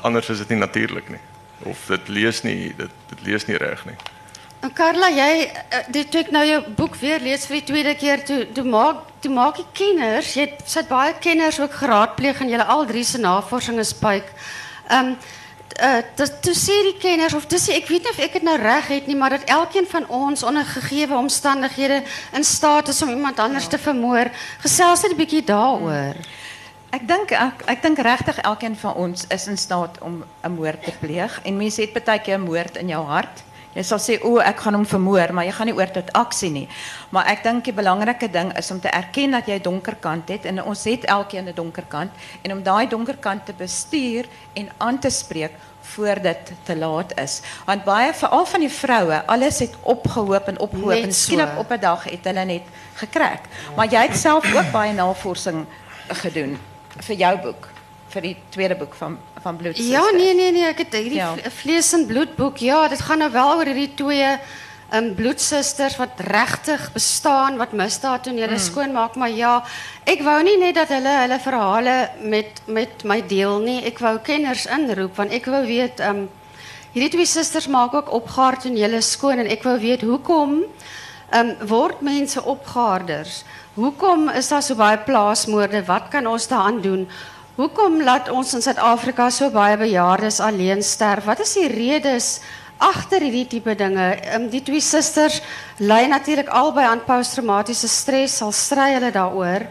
[0.00, 1.20] Anders is dit nie natuurlik nie.
[1.58, 3.98] Of dit lees nie, dit dit lees nie reg nie.
[4.60, 7.94] En Carla, jy eh, dit toe ek nou jou boek weer lees vir die tweede
[7.96, 12.52] keer toe toe maak toe maak die kenners, jy sit baie kenners ook geraadpleeg en
[12.52, 13.94] julle al drie se navorsing is
[14.90, 15.16] um,
[15.80, 18.56] uh dis toe sê die kenners of dis ek weet nie of ek dit nou
[18.60, 23.08] reg het nie, maar dat elkeen van ons onder gegeewe omstandighede in staat is om
[23.08, 23.70] iemand anders ja.
[23.70, 24.28] te vermoor.
[24.60, 26.16] Gesels net 'n bietjie daaroor.
[26.90, 30.84] Ek dink ek, ek dink regtig elkeen van ons is in staat om 'n moord
[30.84, 33.48] te pleeg en mense het baie keer 'n moord in jou hart.
[33.74, 36.50] Jy sal sê o, ek gaan hom vermoor, maar jy gaan nie oor tot aksie
[36.50, 36.66] nie.
[37.14, 40.28] Maar ek dink die belangrike ding is om te erken dat jy 'n donker kant
[40.28, 42.10] het en ons het elkeen 'n donker kant
[42.42, 47.18] en om daai donker kant te bestuur en aan te spreek voor dit te laat
[47.18, 47.42] is.
[47.66, 51.60] Want baie veral van die vroue, alles het opgehoop en opgehoop net en skielik so.
[51.60, 53.42] op 'n dag het hulle net gekrak.
[53.76, 55.66] Maar jy het self ook baie navorsing
[56.08, 56.58] gedoen
[56.98, 57.68] vir jou boek,
[58.10, 59.58] vir die tweede boek van van.
[59.74, 61.34] Ja, nee nee nee, het hierdie ja.
[61.62, 62.58] vlees en bloedboek.
[62.60, 64.34] Ja, dit gaan nou wel oor hierdie twee
[64.92, 68.64] um bloedsusters wat regtig bestaan wat misdaad doen hulle mm.
[68.64, 69.52] skoonmaak, maar ja,
[70.10, 71.96] ek wou nie net dat hulle hulle verhale
[72.26, 73.78] met met my deel nie.
[73.86, 76.26] Ek wou kenners inroep want ek wou weet um
[76.90, 78.10] hierdie twee susters maak ook
[78.88, 80.62] hulle skoon en ek wou weet hoekom
[81.38, 83.44] um word mense opgaarders?
[83.78, 85.84] Hoekom is daar so baie plaasmoorde?
[85.86, 87.06] Wat kan ons daaraan doen?
[87.60, 91.26] Hoekom laat ons in Suid-Afrika so baie bejaardes alleen sterf?
[91.28, 92.38] Wat is die redes
[92.80, 94.06] agter hierdie tipe dinge?
[94.32, 95.42] Um, die twee susters
[95.76, 99.66] ly natuurlik albei aan posttraumatiese stres, sal stry hulle daaroor.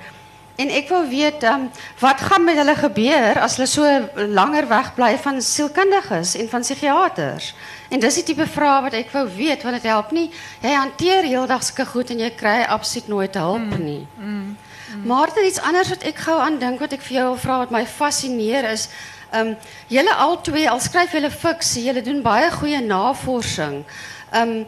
[0.62, 1.66] En ek wil weet, um,
[2.04, 7.56] wat gaan met hulle gebeur as hulle so langer wegbly van sielkundiges en van psigiaters?
[7.90, 10.30] En dis die tipe vrae wat ek wou weet want dit help nie.
[10.62, 14.04] Jy hanteer heeldag sulke goed en jy kry absoluut nooit hulp mm, nie.
[14.20, 14.69] Mm, mm.
[15.06, 17.72] Maar er iets anders wat ek gou aan dink wat ek vir jou vra wat
[17.72, 18.90] my fascineer is,
[19.32, 23.84] ehm um, julle al twee al skryf julle fiksie, julle doen baie goeie navorsing.
[24.32, 24.66] Ehm um,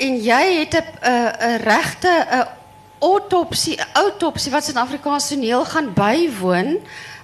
[0.00, 2.46] en jy het 'n regte 'n
[3.00, 6.78] autopsie, autopsie wat in Afrikaans toneel gaan bywoon.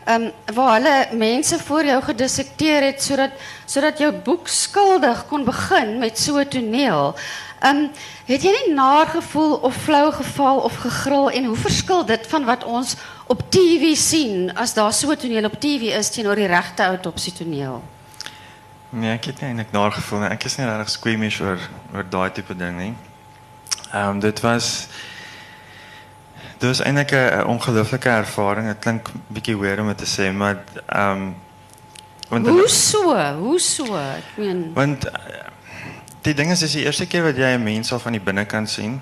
[0.09, 3.31] Um, waar hulle mense voor jou gedissekteer het sodat
[3.65, 7.15] sodat jou boek skuldig kon begin met so 'n toneel.
[7.65, 7.91] Um,
[8.29, 12.45] het jy nie naar gevoel of flou geval of gegril en hoe verskil dit van
[12.45, 16.85] wat ons op TV sien as daar so toneel op TV is teenoor die regte
[16.85, 17.83] autopsie toneel?
[18.89, 20.31] Nee, ek het nie eintlik naar gevoel nie.
[20.37, 21.61] Ek is nie regtig squeamish oor
[21.95, 22.95] oor daai tipe ding nie.
[23.93, 24.89] Ehm um, dit was
[26.59, 28.69] dit was eintlik 'n ongelooflike ervaring.
[28.69, 31.35] Dit klink bietjie weird om dit te sê, maar ehm um,
[32.29, 33.17] want Hoe so?
[33.39, 33.97] Hoe so?
[33.97, 35.11] Ek meen Want
[36.27, 38.71] die ding is dis die eerste keer wat jy 'n mens al van die binnekant
[38.71, 39.01] sien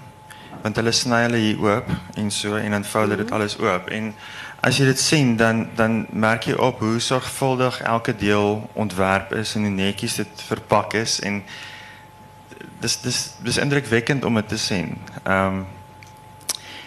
[0.62, 3.34] want hulle sny hulle hier oop en so en dan vou hulle dit mhm.
[3.34, 4.14] alles oop en
[4.60, 9.54] as jy dit sien dan dan merk jy op hoe sorgvuldig elke deel ontwerp is
[9.54, 11.42] en hoe netjies dit verpak is en
[12.80, 14.96] dis dis dis indrukwekkend om dit te sien.
[15.24, 15.66] Ehm um,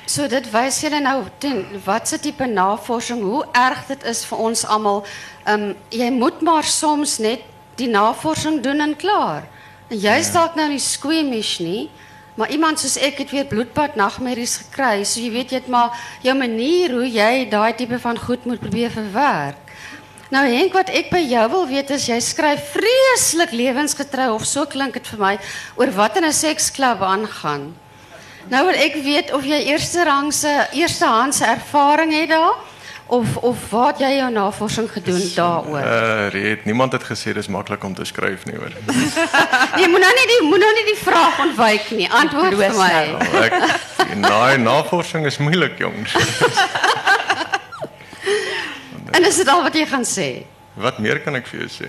[0.07, 4.65] So dit wys julle nou ten watse tipe navorsing hoe erg dit is vir ons
[4.65, 5.03] almal.
[5.43, 7.43] Ehm um, jy moet maar soms net
[7.75, 9.43] die navorsing doen en klaar.
[9.87, 11.85] En jy is dalk nou nie squeamish nie,
[12.35, 15.05] maar iemand soos ek het weer bloedpad nagmerries gekry.
[15.07, 15.95] So jy weet jy het maar
[16.25, 19.63] jou manier hoe jy daai tipe van goed moet probeer verwerk.
[20.27, 24.67] Nou Henk, wat ek by jou wil weet is jy skryf vreeslik lewensgetrou of so
[24.67, 25.33] klink dit vir my
[25.79, 27.71] oor wat in 'n seksklub aangaan.
[28.51, 32.59] Nou wil ek weet of jy eerste rangse, eerstehandse ervaring het daar
[33.07, 35.79] of of waar het jy jou navorsing gedoen daaroor?
[35.79, 38.73] Uh Reed, niemand het gesê dis maklik om te skryf nie hoor.
[39.79, 42.09] Jy moet nou nie die moet nou nie die vraag ontwyk nie.
[42.11, 42.99] Antwoord vir my.
[44.15, 46.15] Nou, ek nee, navorsing is moeilik jongens.
[49.17, 50.27] En is dit al wat jy gaan sê?
[50.77, 51.87] Wat meer kan ek vir jou sê?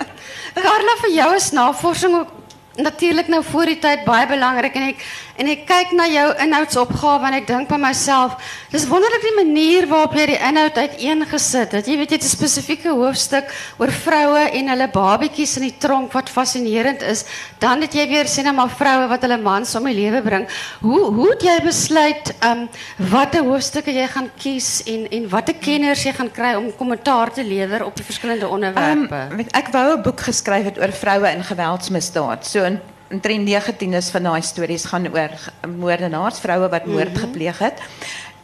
[0.64, 2.34] Carla, vir jou is navorsing ook
[2.78, 5.00] natuurlik nou voor die tyd baie belangrik en ek
[5.38, 8.34] en ek kyk na jou inhoudsopgawe en ek dink by myself,
[8.72, 11.86] dis wonderlik die manier waarop jy die inhoud uiteengesit het.
[11.86, 13.46] Jy weet jy het 'n spesifieke hoofstuk
[13.78, 17.24] oor vroue en hulle babetjies in die tronk wat fascinerend is.
[17.58, 20.46] Dan het jy weer sien nou maar vroue wat hulle mans om die lewe bring.
[20.80, 22.68] Hoe hoe het jy besluit um
[23.10, 27.44] watter hoofstukke jy gaan kies en en watter kenners jy gaan kry om kommentaar te
[27.44, 29.36] lewer op die verskillende Um, onderwerpe?
[29.36, 32.46] weet, ek wou 'n boek geskryf het oor vroue in geweldsmisdaad.
[32.46, 32.64] So
[33.10, 35.30] omtrent 19 is van daai stories gaan oor
[35.78, 37.80] moordenaars, vroue wat moord gepleeg het.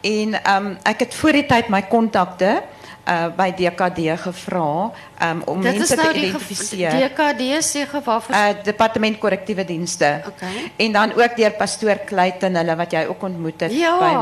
[0.00, 2.62] En um ek het voor die tyd my kontakte
[3.08, 4.90] uh by DKD gevra
[5.22, 6.90] um om Dit mense nou te die identifiseer.
[6.90, 10.22] DKD sê waarvoor uh departement korrektiewe dienste.
[10.26, 10.72] Okay.
[10.76, 13.98] En dan ook deur pastoor Kluiten hulle wat jy ook ontmoet het Ja.
[13.98, 14.14] by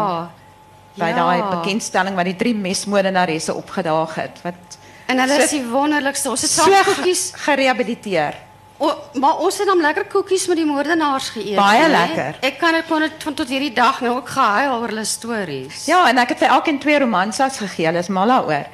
[1.02, 1.14] by ja.
[1.16, 4.54] daai bekendstelling waar die drie mesmoordenaresse opgedaag het wat
[5.06, 6.30] En hulle is So- die wonderlikste.
[6.30, 7.32] Ons het so saam koekies.
[7.34, 8.34] gerehabiliteer.
[8.82, 8.90] O,
[9.22, 11.54] maar ons het dan lekker koekies met die moordenaars geëet.
[11.54, 12.38] Baie lekker.
[12.42, 15.84] Ek kan dit kon dit van tot hierdie dag nou ook gehuil oor hulle stories.
[15.86, 17.86] Ja, en ek het vir elkeen twee romansas gegee.
[17.86, 18.66] Hulle is mal daaroor.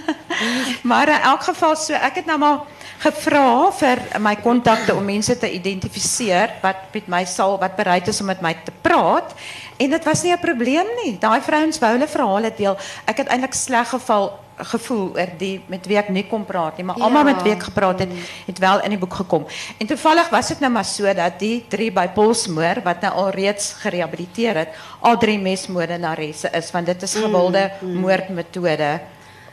[0.90, 2.64] maar in elk geval so ek het nou maar
[3.04, 8.22] gevra vir my kontakte om mense te identifiseer wat met my sal wat bereid is
[8.24, 9.36] om met my te praat
[9.76, 11.18] en dit was nie 'n probleem nie.
[11.20, 12.76] Daai vrouens wou hulle verhale deel.
[13.04, 16.84] Ek het eintlik sleg geval gevoel oor die met wie ek nie kon praat nie,
[16.84, 17.22] maar Ja.
[17.22, 18.08] met wie ek gepraat het,
[18.46, 19.46] het wel in die boek gekom.
[19.78, 23.30] En toevallig was dit nou maar so dat die drie by Polsmoor wat nou al
[23.30, 24.68] reeds gerehabiliteer het,
[25.00, 29.00] al drie mesmoordenaresse is want dit is gewilde moordmetode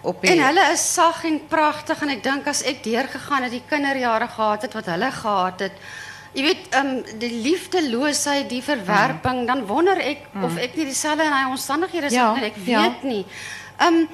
[0.02, 3.52] op die En hulle is sag en pragtig en ek dink as ek deurgegaan het
[3.52, 5.72] die kinderjare gehad het wat hulle gehad het.
[6.34, 11.30] Jy weet, um, die liefdeloosheid, die verwerping, dan wonder ek of ek nie dieselfde in
[11.36, 12.36] daai omstandighede sou Ja.
[12.42, 12.82] Ek ja.
[12.82, 13.26] weet nie.
[13.88, 14.08] Um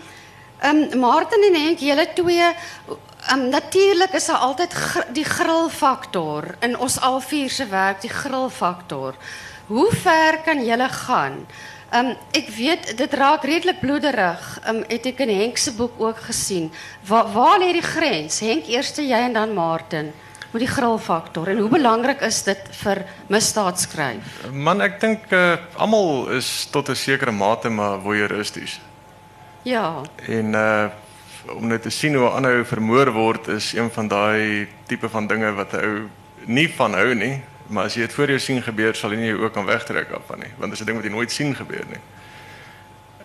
[0.64, 2.48] um Martin en Henk, julle twee
[3.34, 8.14] um natuurlik is daar altyd gr die grillfaktor in ons al vier se werk, die
[8.14, 9.16] grillfaktor.
[9.68, 11.44] Hoe ver kan julle gaan?
[11.94, 14.48] Um ek weet dit raak redelik bloederig.
[14.70, 16.72] Um het ek in Henk se boek ook gesien.
[17.08, 18.40] Waar lê die grens?
[18.40, 20.14] Henk eerste jy en dan Martin
[20.52, 21.48] met die grillfaktor.
[21.48, 24.46] En hoe belangrik is dit vir misdaad skryf?
[24.52, 28.80] Man, ek dink uh, almal is tot 'n sekere mate maar voyeuristies.
[29.70, 30.02] Ja.
[30.28, 30.90] En uh
[31.56, 35.10] om net te sien hoe 'n ander ou vermoor word is een van daai tipe
[35.10, 36.10] van dinge wat 'n ou
[36.46, 39.28] nie van hou nie, maar as jy dit voor jou sien gebeur, sal jy nie
[39.28, 41.32] jou ook kan wegtrek af van nie, want dit is 'n ding wat jy nooit
[41.32, 42.02] sien gebeur nie.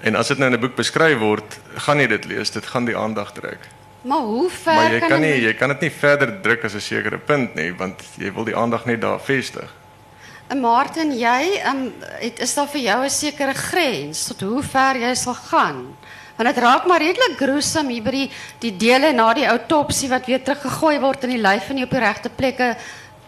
[0.01, 2.85] En as dit nou in 'n boek beskryf word, gaan jy dit lees, dit gaan
[2.85, 3.59] die aandag trek.
[4.03, 6.65] Maar hoe ver Maar jy kan kan nie een jy kan dit nie verder druk
[6.65, 9.75] as 'n sekere punt nie, want jy wil die aandag net daar vestig.
[10.47, 14.97] En Martin, jy um, het, is daar vir jou 'n sekere grens tot hoe ver
[14.97, 15.97] jy sal gaan?
[16.37, 20.43] Want dit raak maar redelik gruesome hier die die dele na die autopsie wat weer
[20.43, 22.75] teruggegooi word in die lyf en nie op die regte plekke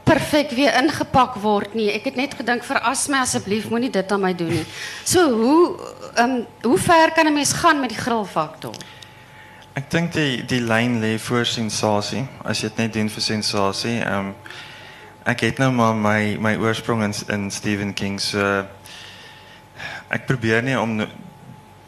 [0.07, 1.89] perfek weer ingepak word nie.
[1.95, 4.67] Ek het net gedink veras my asseblief, moenie dit aan my doen nie.
[5.05, 5.63] So hoe
[6.23, 8.75] um, hoe ver kan 'n mens gaan met die grillfaktor?
[9.75, 12.27] Ek dink die die lyn lê voor sensasie.
[12.45, 14.35] As jy dit net doen vir sensasie, ehm um,
[15.25, 15.95] ek het nou maar
[16.39, 18.21] my oorsprong in in Stephen King
[20.09, 21.01] ek probeer nie om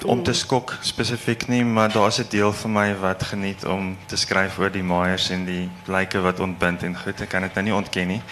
[0.05, 4.17] om te skok spesifiek nie, maar daar's 'n deel van my wat geniet om te
[4.17, 7.65] skryf oor die maaiers en die lyke wat ontbind en goed, ek kan dit nou
[7.65, 8.23] nie ontken nie.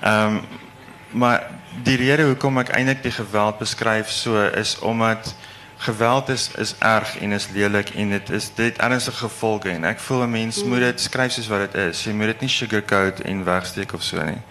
[0.00, 0.40] Ehm um,
[1.10, 1.46] maar
[1.82, 5.34] die rede hoekom ek eintlik die geweld beskryf so is omdat
[5.78, 9.98] geweld is is erg en is lelik en dit is dit ernstige gevolge en ek
[9.98, 12.04] voel 'n mens moet dit skryf soos wat dit is.
[12.04, 14.42] Jy moet dit nie sugarcoat en wegsteek of so nie.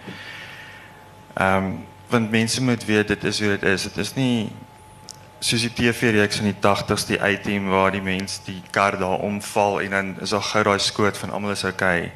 [1.34, 3.82] Ehm um, want mense moet weet dit is hoe dit is.
[3.82, 4.52] Dit is nie
[5.40, 9.80] soos die TV-reeks in die 80s die A-team waar die mens die kar daar omval
[9.80, 12.10] en dan is daar gou daai skoot van almal is okay.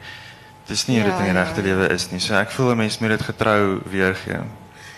[0.66, 2.20] Dis nie hoe dit Ja, in die ja, regte lewe is nie.
[2.20, 4.42] So ek voel 'n mens moet dit getrou weergee.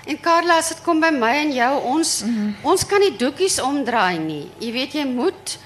[0.06, 2.24] En Carla, as dit kom by my en jou, ons
[2.62, 4.50] ons kan nie doekies omdraai nie.
[4.60, 5.58] Jy weet jy moet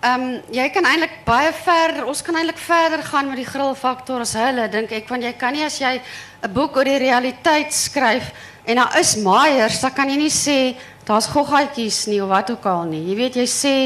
[0.00, 4.20] ehm um, jy kan eintlik baie verder, ons kan eintlik verder gaan met die grillfaktor
[4.20, 6.00] as hulle dink ek want jy kan nie as jy
[6.42, 8.30] 'n boek oor die realiteit skryf
[8.64, 12.66] en daar is maaiers, dan kan jy nie sê daar's goggaatjies nie of wat ook
[12.66, 13.04] al nie.
[13.10, 13.76] Jy weet jy sê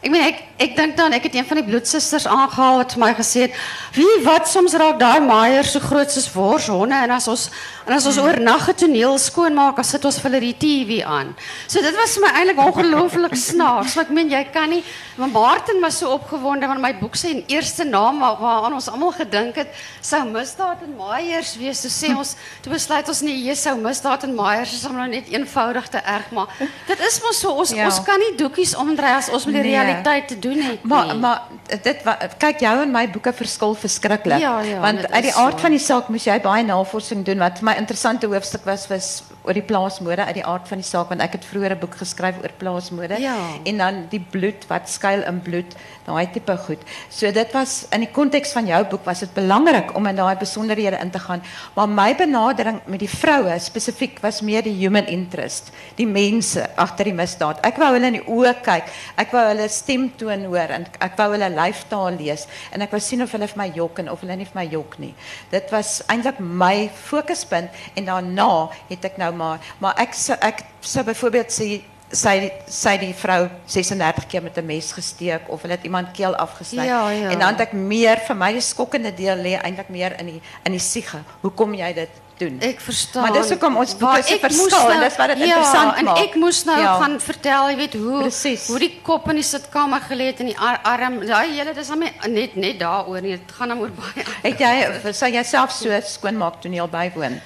[0.00, 3.00] Ek meen ek ek dink dan ek het een van die bloedsusters aangehaal wat vir
[3.02, 3.56] my gesê het,
[3.92, 7.50] "Wie wat soms raak daai maaier so groot soos worshonde en as ons
[7.90, 11.34] en as ons oornag 'n toneel skoonmaak, dan sit ons vir hulle die TV aan."
[11.66, 13.94] So dit was my eintlik ongelooflik snaaks.
[13.98, 14.84] Want ek meen jy kan nie
[15.18, 19.12] maar Martin was so opgewonde want my boek se eerste naam waar- waaraan ons almal
[19.12, 19.68] gedink het
[20.00, 21.80] sou misdaad en maaiers wees.
[21.82, 25.08] So sê ons, toe besluit ons nee, jy sou misdaad en maaiers is hom nou
[25.08, 26.46] net eenvoudig te erg, maar
[26.86, 27.84] dit is mos so ons Ja.
[27.86, 29.76] ons kan nie doekies omdraai as ons met die Nee.
[29.80, 31.14] realiteit te doen het Maar nie.
[31.14, 31.42] maar
[31.82, 32.02] dit
[32.38, 34.38] kyk jou en my boeke verskil verskriklik.
[34.40, 35.58] Ja, ja, want uit die aard so.
[35.58, 39.22] van die saak moes jy baie navorsing doen wat vir my interessante hoofstuk was was
[39.42, 41.94] oor die plaasmode uit die aard van die saak want ek het vroeër 'n boek
[41.96, 43.36] geskryf oor plaasmode Ja.
[43.64, 45.74] en dan die bloed wat skuil in bloed,
[46.06, 46.78] daai tipe goed.
[47.08, 50.36] So dit was in die konteks van jou boek was dit belangrik om in daai
[50.36, 51.42] besonderhede in te gaan.
[51.74, 57.04] Maar my benadering met die vroue spesifiek was meer die human interest, die mense agter
[57.04, 57.58] die misdaad.
[57.64, 58.84] Ek wou hulle in die oë kyk.
[59.16, 63.22] Ek wou hulle stemtoon hoor en ek wou hulle lyfstaal lees en ek wou sien
[63.22, 65.14] of hulle vir my jok en of hulle nie vir my jok nie.
[65.50, 71.04] Dit was eintlik my fokuspunt en daarna het ek nou maar maar ek ek sou
[71.04, 71.80] byvoorbeeld sê
[72.12, 76.34] sy sy die vrou 36 keer met 'n mes gesteek of hulle het iemand keel
[76.36, 77.30] afgesny Ja, ja.
[77.30, 80.40] en dan het ek meer vir my die skokkende deel lê eintlik meer in die
[80.64, 81.18] in die siege.
[81.42, 82.58] Hoekom jy dit doen?
[82.60, 83.22] Ek verstaan.
[83.22, 86.18] Maar dis hoekom ons boeke moes verskil en dis wat dit ja, interessant en maak.
[86.18, 86.98] ek moes nou Ja.
[86.98, 88.66] gaan vertel, jy weet hoe Presies.
[88.68, 91.20] hoe die kop in die sitkamer gelê het en die ar arm.
[91.26, 93.30] Daai hele dis hom net net daaroor nie.
[93.36, 94.24] Dit gaan hom oor baie.
[94.42, 97.40] Het jy sou jy self so skoonmaak toneel bywoon?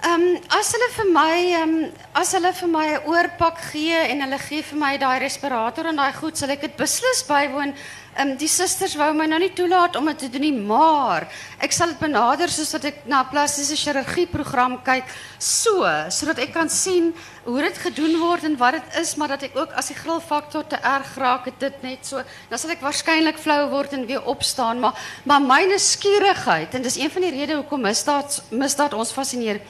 [0.00, 3.98] Ehm um, as hulle vir my ehm um, as hulle vir my 'n oorpak gee
[4.12, 7.74] en hulle gee vir my respirator en daai goed, sal ek dit beslis bywoon.
[8.16, 11.72] Ehm um, die susters wou my nou nie toelaat om dit te doen maar ek
[11.72, 15.04] sal dit benader soos wat ek na 'n plastiese chirurgie program kyk,
[15.38, 17.12] so sodat ek kan sien
[17.44, 20.64] hoe dit gedoen word en wat dit is, maar dat ek ook as die grillfaktor
[20.66, 24.24] te erg raak, het dit net so, dan sal ek waarskynlik flou word en weer
[24.24, 29.12] opstaan, maar maar my nuuskierigheid en dis een van die redes hoekom misdaad misdaad ons
[29.12, 29.60] fascineer.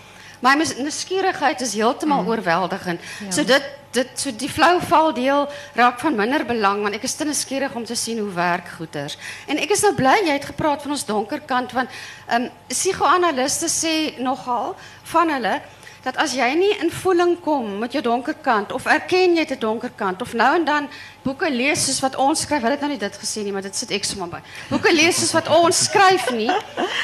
[0.41, 3.01] My mis- nuuskierigheid is heeltemal oorweldigend.
[3.29, 7.15] So dit dit so die flou val deel raak van minder belang want ek is
[7.19, 9.17] te nuuskierig om te sien hoe werk goeders.
[9.51, 11.91] En ek is nou bly jy het gepraat van ons donker kant want
[12.29, 14.77] ehm um, psigoanaliste sê nogal
[15.11, 15.57] van hulle
[16.05, 19.59] dat as jy nie in voeling kom met jou donker kant of erken jy 'n
[19.61, 20.89] donker kant of nou en dan
[21.23, 23.77] boeke lees soos wat ons skryf, hulle het nou nie dit gesê nie, maar dit
[23.77, 24.41] sit ek sommer by.
[24.71, 26.51] Boeke lees soos wat ons skryf nie,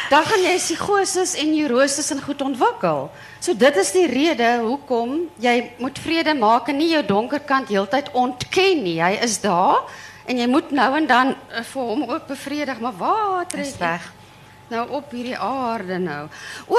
[0.09, 3.11] dan gaan jy psigoses en neuroses en goed ontwikkel.
[3.41, 7.69] So dit is die rede hoekom jy moet vrede maak en nie jou donker kant
[7.69, 9.03] heeltyd ontken nie.
[9.03, 9.85] Hy is daar
[10.27, 14.26] en jy moet nou en dan uh, vir hom ook bevredig, maar waar trek jy-.
[14.69, 16.29] Nou op hierdie aarde nou.
[16.67, 16.79] O,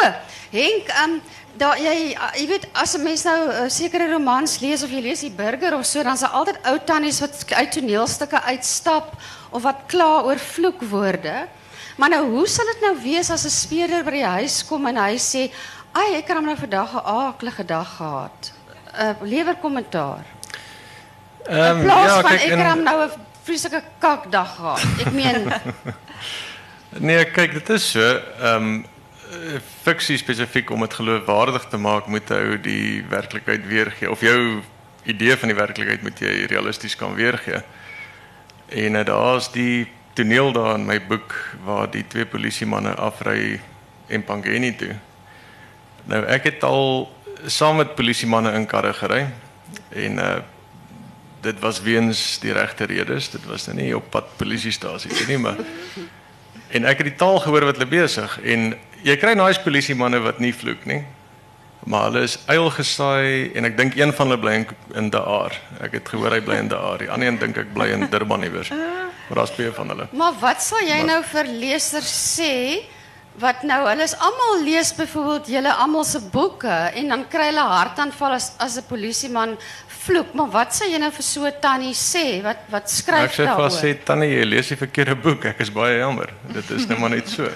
[0.52, 1.22] Henk, um,
[1.58, 5.02] daar jy uh, jy weet as 'n mens nou uh, sekere romans lees of jy
[5.02, 9.16] lees die burger of so, dan is daar altyd ou tannies wat uit toneelstukke uitstap
[9.50, 11.48] of wat kla oor vloekwoorde.
[11.98, 14.98] Maar nou hoe sal dit nou wees as 'n speurder by die huis kom en
[14.98, 15.52] hy sê,
[15.94, 18.52] "Ag, ek het hom nou vandag 'n aaklige dag gehad."
[18.98, 20.26] 'n uh, Lewer kommentaar.
[21.46, 23.12] Ehm ja, van ek het hom nou 'n
[23.44, 24.86] vreeslike kakdag gehad.
[25.06, 25.54] Ek meen
[26.96, 28.06] Nee, kyk, dit is so.
[28.42, 28.86] Ehm um,
[29.84, 34.62] fiksie spesifiek om dit geloofwaardig te maak, moet hy die werklikheid weergee of jou
[35.04, 37.60] idee van die werklikheid moet jy realisties kan weergee.
[38.72, 41.36] En uh, daar's die toneel daar in my boek
[41.68, 43.60] waar die twee polisiemanne afry
[44.08, 44.96] en Pangeni toe.
[46.08, 47.12] Nou ek het al
[47.52, 49.26] saam met polisiemanne in karre gery
[49.92, 50.38] en uh
[51.42, 53.30] dit was weens die regte redes.
[53.30, 55.60] Dit was nou nie op pad polisiestasie nie, maar
[56.76, 58.74] En ek het die taal gehoor wat hulle besig en
[59.06, 61.04] jy kry naai polisiemanne wat nie vloek nie.
[61.88, 64.66] Maar hulle is uilgesaai en ek dink een van hulle bly in,
[65.00, 65.56] in Daar.
[65.80, 67.00] Ek het gehoor hy bly in Daar.
[67.00, 68.74] Die ander een dink ek bly in Durban iewers.
[68.74, 70.08] Maar daar's twee van hulle.
[70.12, 72.54] Maar wat sal jy nou vir lesers sê
[73.38, 77.66] wat nou hulle is almal lees byvoorbeeld julle almal se boeke en dan kry hulle
[77.70, 79.58] hartaanval as as 'n polisieman
[80.08, 83.34] vloek, maar wat sal jy nou vir so 'n tannie sê wat wat Ek skryf
[83.36, 83.70] sê daaroor?
[83.70, 85.46] vas sê tannie jy lees die verkeerde boek.
[85.46, 86.30] Ek is baie jammer.
[86.54, 87.50] Dit is net maar net so.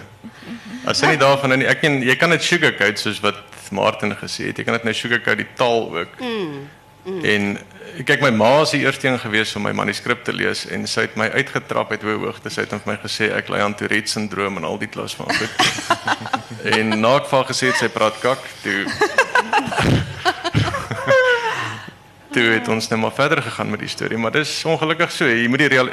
[0.85, 3.35] As jy nie daarvan nie, ek kan jy kan dit sugarcoat soos wat
[3.71, 4.57] Martin gesê het.
[4.57, 6.19] Jy kan dit nou sugarcoat die taal ook.
[6.19, 6.69] Mm.
[7.05, 7.25] Mm.
[7.25, 7.57] En
[8.05, 11.07] kyk my ma is die eerste een gewees om my manuskrip te lees en sy
[11.07, 14.11] het my uitgetrap uit hoe hoogte sy het vir my gesê ek ly aan Tourette
[14.11, 15.49] syndroom en al die klas van goed.
[16.77, 18.85] en na ek van gesê het sy praat kak toe
[22.31, 25.27] toe het ons net maar verder gegaan met die storie, maar dis ongelukkig so.
[25.27, 25.89] Jy moet die real,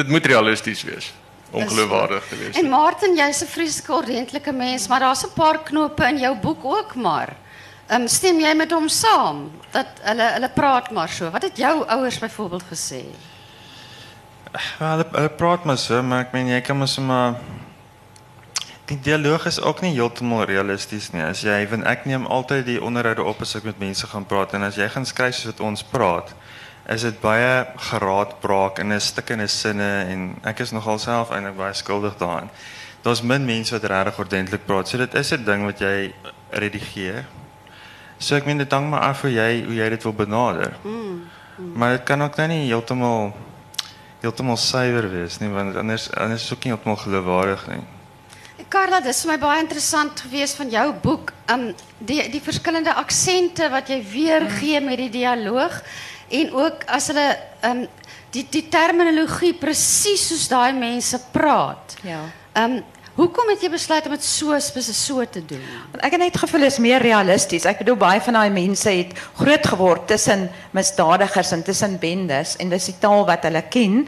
[0.00, 1.12] dit moet realisties wees
[1.54, 2.58] om geloofwaardig te wees.
[2.58, 6.64] En Martin, jy's 'n vreeslike ordentlike mens, maar daar's 'n paar knope in jou boek
[6.64, 7.36] ook maar.
[7.86, 11.30] Ehm um, stem jy met hom saam dat hulle hulle praat maar so.
[11.30, 13.02] Wat het jou ouers byvoorbeeld gesê?
[14.78, 17.34] Wel, hulle, hulle praat maar so, maar ek meen jy kan mos maar
[18.84, 21.22] die dialoog is ook nie heeltemal realisties nie.
[21.24, 24.52] As jy van ek neem altyd die onderhoude op as ek met mense gaan praat
[24.56, 26.34] en as jy gaan skryf soos wat ons praat,
[26.92, 31.30] is dit baie geraadbraak in 'n stuk en 'n sinne en ek is nogal self
[31.30, 32.50] eintlik baie skuldig daaraan.
[33.02, 34.88] Daar's min mense wat regtig ordentlik praat.
[34.88, 36.12] So dit is 'n ding wat jy
[36.50, 37.24] redigeer.
[38.18, 40.76] So ek meen dit hang maar af hoe jy hoe jy dit wil benader.
[40.82, 41.24] Mm,
[41.56, 41.72] mm.
[41.74, 43.34] Maar dit kan ook nou nie heeltemal
[44.20, 47.93] heeltemal suiwer wees nie want anders anders is ook nie heeltemal geloofwaardig nie.
[48.68, 51.32] Carla, dit is my baie interessant geweest van jou boek.
[51.52, 55.80] Um die die verskillende aksente wat jy weergee met die dialoog
[56.34, 57.28] en ook as hulle
[57.68, 57.84] um
[58.34, 61.96] die die terminologie presies soos daai mense praat.
[62.06, 62.24] Ja.
[62.58, 62.80] Um
[63.14, 65.62] hoekom het jy besluit om dit so spesifiek so te doen?
[65.92, 67.66] Want ek het gevoel is meer realisties.
[67.68, 72.70] Ek bedoel baie van daai mense het groot geword tussen misdadigers en tussen bendes en
[72.74, 74.02] dis die taal wat hulle ken.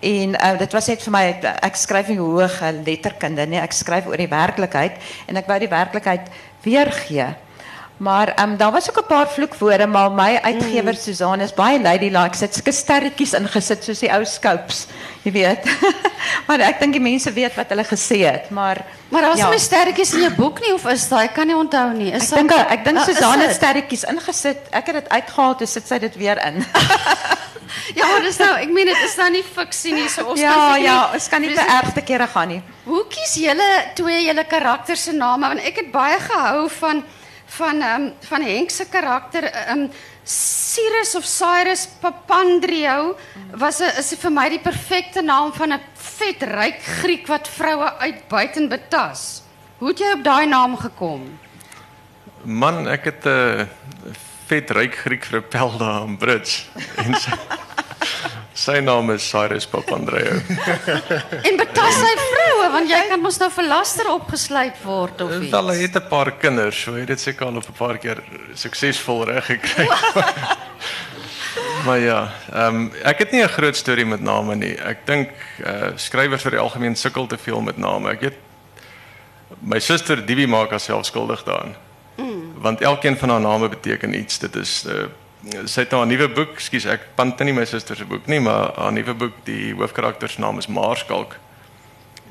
[0.00, 1.24] En uh, dit was net vir my
[1.70, 3.62] ek skryf nie hoë letterkunde nie.
[3.62, 6.32] Ek skryf oor die werklikheid en ek wou die werklikheid
[6.66, 7.32] weergee.
[7.98, 10.98] Maar um, daar was ook een paar vloekwoorden, maar my uitgever mm.
[10.98, 12.36] Suzanne is baie ladylike.
[12.38, 14.84] Sy het sulke sterretjies ingesit soos die ou scopes,
[15.24, 15.66] jy weet.
[16.46, 19.48] maar ek dink die mense weet wat hulle gesê het, maar Maar daar's ja.
[19.50, 21.24] nie sterretjies in jou boek nie of is daai?
[21.24, 22.10] Ek kan nie onthou nie.
[22.12, 24.68] Is ek dink ek dink Suzanne het sterretjies ingesit.
[24.70, 26.60] Ek het dit uitgehaal, toe sit sy dit weer in.
[27.98, 30.82] ja, dis nou, ek meen dit is nou nie fiksie nie, so ons ja, kan
[30.84, 32.60] Ja, ons kan nie te ergste kere gaan nie.
[32.84, 33.68] Hoe kies julle
[33.98, 35.54] twee julle karakters se name?
[35.54, 37.02] Want ek het baie gehou van
[37.58, 39.88] van um, van Henk se karakter um,
[40.28, 43.16] Cyrus of Cyrus Papandreou
[43.56, 47.90] was 'n is vir my die perfekte naam van 'n vet ryk Griek wat vroue
[47.98, 49.42] uitbuit en betas.
[49.78, 51.38] Hoe het jy op daai naam gekom?
[52.44, 53.68] Man, ek het 'n
[54.46, 56.68] vet ryk Griek vir 'n pel daar in Brits.
[58.58, 60.38] Sy naam is Cyrus Papandreou.
[61.48, 65.54] en betas hy vroue want jy kan mos nou vir laster opgesluit word of iets.
[65.54, 68.22] Hy het 'n paar kinders, so het dit seker al op 'n paar keer
[68.54, 69.86] suksesvol reg gekry.
[71.86, 72.20] maar ja,
[72.52, 74.74] ehm um, ek het nie 'n groot storie met name nie.
[74.74, 75.30] Ek dink
[75.62, 78.10] eh uh, skrywers vir die algemeen sukkel te veel met name.
[78.10, 78.38] Ek weet
[79.60, 81.74] my suster Divi maak haarself skuldig daaraan.
[82.16, 82.52] Mm.
[82.58, 84.38] Want elkeen van haar name beteken iets.
[84.38, 85.06] Dit is 'n uh, eh,
[85.64, 88.40] sy het nou 'n nuwe boek, skus ek pant nie my suster se boek nie,
[88.40, 91.36] maar haar nuwe boek, die hoofkarakter se naam is Maarskalk.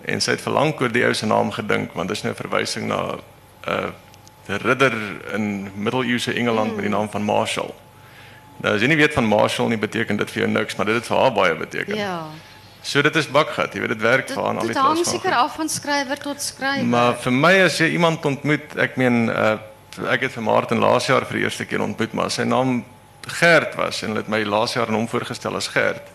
[0.05, 2.41] En sy het verlang oor die ou se naam gedink want dit is nou 'n
[2.41, 3.21] verwysing na 'n
[3.67, 4.93] uh, ridder
[5.33, 7.73] in middeleeuse Engeland met die naam van Marshall.
[8.57, 10.95] Nou as jy nie weet van Marshall nie beteken dit vir jou niks, maar dit
[10.95, 11.95] het vir haar baie beteken.
[11.95, 12.25] Ja.
[12.81, 14.75] So dit is bakgat, jy weet dit werk vir haar al die tyd.
[14.75, 16.85] Dit hang seker af van skrywer tot skrywer.
[16.85, 19.57] Maar vir my as jy iemand ontmoet, ek meen uh,
[20.13, 22.85] ek het vir Martin laas jaar vir die eerste keer ontmoet, maar sy naam
[23.27, 26.13] Gert was en hulle het my laas jaar aan hom voorgestel as Gert.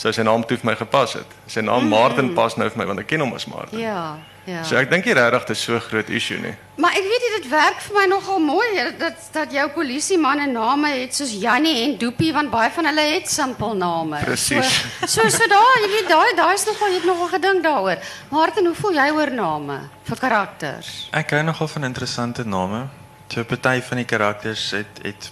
[0.00, 1.38] So sy naam toe vir my gepas het.
[1.50, 1.92] Sy naam mm.
[1.92, 3.82] Martin pas nou vir my want ek ken hom as Martin.
[3.82, 4.16] Ja.
[4.48, 4.62] Ja.
[4.64, 6.54] So ek dink nie regtig dit is so groot issue nie.
[6.80, 10.94] Maar ek weet dit werk vir my nogal mooi dat dat jou polisie manne name
[10.94, 14.22] het soos Jannie en Doopie want baie van hulle het simpel name.
[14.24, 14.78] Presies.
[15.04, 18.08] So so, so daai, jy weet daai daai is nogal jy het nogal gedink daaroor.
[18.32, 19.76] Martin, hoe voel jy oor name
[20.08, 20.94] vir karakters?
[21.20, 22.86] Ek hou nogal van interessante name.
[23.30, 25.30] So party van die karakters het het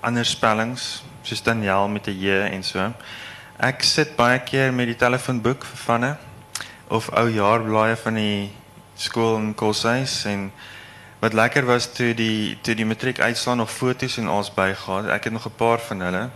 [0.00, 2.92] ander spellings soos Daniel met 'n J en so.
[3.58, 6.16] Ek sit baie keer met die telefoonboek vir vanne
[6.88, 8.50] of ou jaarblaaie van die
[8.94, 10.52] skool in Koshuis en
[11.20, 15.10] wat lekker was toe die toe die matriek uitslaa nog foto's en ons bygaan.
[15.10, 16.30] Ek het nog 'n paar van hulle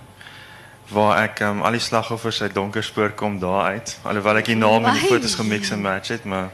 [0.88, 3.98] waar ek um, al die slagoffers uit Donkerspoort kom daar uit.
[4.02, 6.50] Alhoewel ek die name en die foto's gemix en match het, maar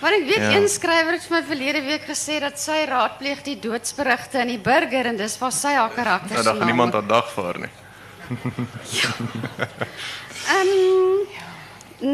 [0.00, 0.50] Maar ek weet ja.
[0.54, 5.10] een skrywer het my verlede week gesê dat sy raadpleeg die doodsberigte in die burger
[5.10, 6.38] en dis waar sy haar karakter.
[6.38, 7.74] Nou, daar gaan niemand aan dag vir nie.
[9.00, 9.10] ja.
[10.54, 11.26] Um,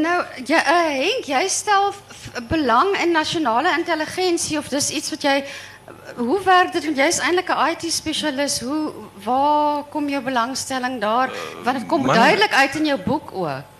[0.00, 0.16] nou
[0.48, 1.92] ja, uh, Henk, jy stel
[2.48, 5.36] belang in nasionale intelligensie of dis iets wat jy
[6.16, 8.60] hoe werk dit want jy's eintlik 'n IT spesialis.
[8.60, 8.92] Hoe
[9.24, 11.30] waar kom jou belangstelling daar?
[11.64, 13.73] Want dit kom uh, duidelik uit in jou boek ook.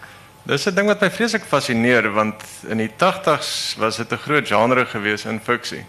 [0.45, 4.47] Dis 'n ding wat my vreeslik fascineer want in die 80s was dit 'n groot
[4.47, 5.85] genre gewees in fiksie.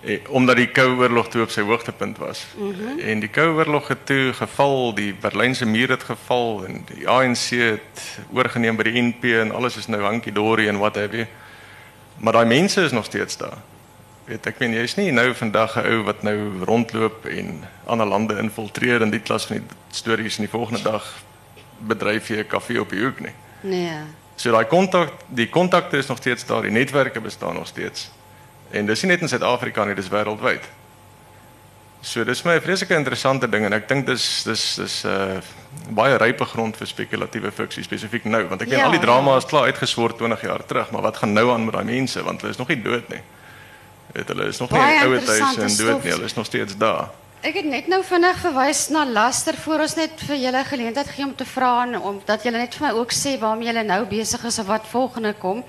[0.00, 2.46] Eh, omdat die Koue Oorlog toe op sy hoogtepunt was.
[2.56, 2.98] Mm -hmm.
[2.98, 7.50] En die Koue Oorlog het toe geval, die Berlynse muur het geval en die ANC
[7.50, 11.26] het oorgeneem by die NP en alles is nou hankie dorie en wat heb jy.
[12.16, 13.58] Maar daai mense is nog steeds daar.
[14.24, 18.38] Weet ek meen jy's nie nou vandag 'n ou wat nou rondloop en ander lande
[18.38, 21.14] infiltreer in die klas van die stories en die volgende dag
[21.78, 23.34] bedryf jy 'n koffie op die hoek nie.
[23.60, 23.98] Nee.
[24.36, 28.10] So daai kontak, die kontakte is nog steeds daar, die netwerke bestaan nog steeds.
[28.70, 30.62] En dis nie net in Suid-Afrika nie, dis wêreldwyd.
[32.06, 35.40] So dis my vreeslike interessante ding en ek dink dis dis dis 'n uh,
[35.90, 39.30] baie rype grond vir spekulatiewe fiksie spesifiek nou, want ek weet Ja, al die drama
[39.30, 39.36] ja.
[39.36, 42.40] is klaar uitgesword 20 jaar terug, maar wat gaan nou aan met daai mense want
[42.40, 43.22] hulle is nog nie dood nie.
[44.12, 46.34] Weet hulle is nog nie Baie in ouer huise interessante en dood nie, hulle is
[46.34, 47.08] nog steeds daar.
[47.46, 51.34] Ek het net nou vinnig verwys na laster voor ons net vir julle geleentheid om
[51.38, 54.58] te vra en om dat net vir my ook sê waarmee julle nou besig is
[54.58, 55.60] of wat volgende kom.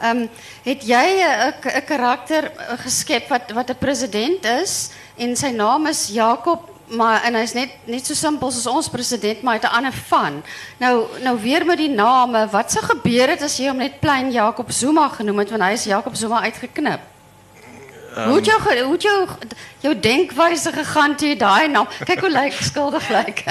[0.00, 0.30] Ehm um,
[0.64, 6.66] het jy 'n karakter eh, geskep wat wat president is en sy naam is Jakob
[6.88, 9.96] maar en hy's net net so simpel soos ons president maar hy het 'n ander
[10.10, 10.42] van.
[10.78, 14.32] Nou nou weer met die name, wat sou gebeur het as jy hom net plain
[14.32, 17.13] Jakob Zuma genoem het want hy is Jakob Zuma uitgeknip?
[18.14, 19.28] Hoe het jou hoe het jou
[19.80, 21.88] jou denkwyse gegaan toe jy daai naam?
[22.06, 23.44] Kyk hoe lyk skuldig lyk.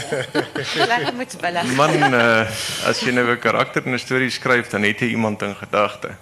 [0.92, 1.72] Lekker moet willig.
[1.76, 2.48] Man, uh,
[2.88, 6.16] as jy nou 'n karakter in 'n storie skryf, dan het jy iemand in gedagte.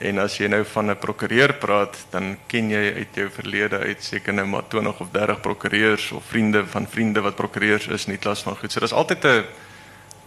[0.00, 4.02] En as jy nou van 'n prokureur praat, dan ken jy uit jou verlede uit
[4.02, 8.12] seker nou maar 20 of 30 prokureurs of vriende van vriende wat prokureurs is in
[8.12, 8.72] die klas van goed.
[8.72, 9.44] So daar's altyd 'n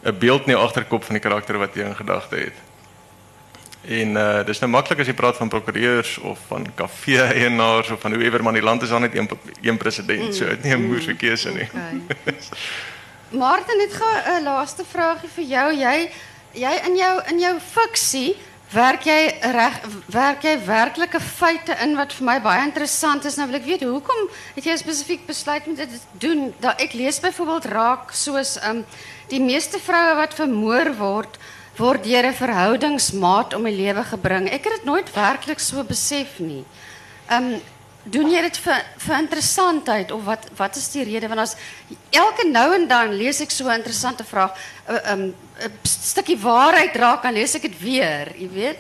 [0.06, 2.75] 'n beeld in jou agterkop van die karakter wat jy in gedagte het.
[3.88, 8.16] En uh dis nou maklik as jy praat van prokureurs of van kafee-eienaars of van
[8.18, 9.30] whoever maar in die land is daar net een
[9.62, 10.36] een president.
[10.36, 11.70] So dit nie 'n moeilike keuse nie.
[11.70, 12.36] Okay.
[13.44, 15.74] Martin, net gou 'n laaste vraagie vir jou.
[15.74, 16.10] Jy
[16.54, 18.36] jy in jou in jou fiksie
[18.72, 19.80] werk jy reg
[20.12, 23.36] werk jy werklike feite in wat vir my baie interessant is.
[23.36, 26.54] Nou wil ek weet hoekom het jy spesifiek besluit om dit te doen?
[26.60, 28.86] Dat ek lees byvoorbeeld raak soos um
[29.30, 31.38] die meeste vroue wat vermoor word
[31.78, 34.50] word deur 'n verhoudingsmaat om die lewe gebring.
[34.50, 36.66] Ek het dit nooit werklik so besef nie.
[37.30, 37.62] Um
[38.06, 41.56] doen jy dit vir vir interessantheid of wat wat is die rede want as
[42.14, 44.52] elke nou en dan lees ek so 'n interessante vraag
[44.88, 48.78] 'n um, 'n stukkie waarheid raak dan lees ek dit weer, jy weet.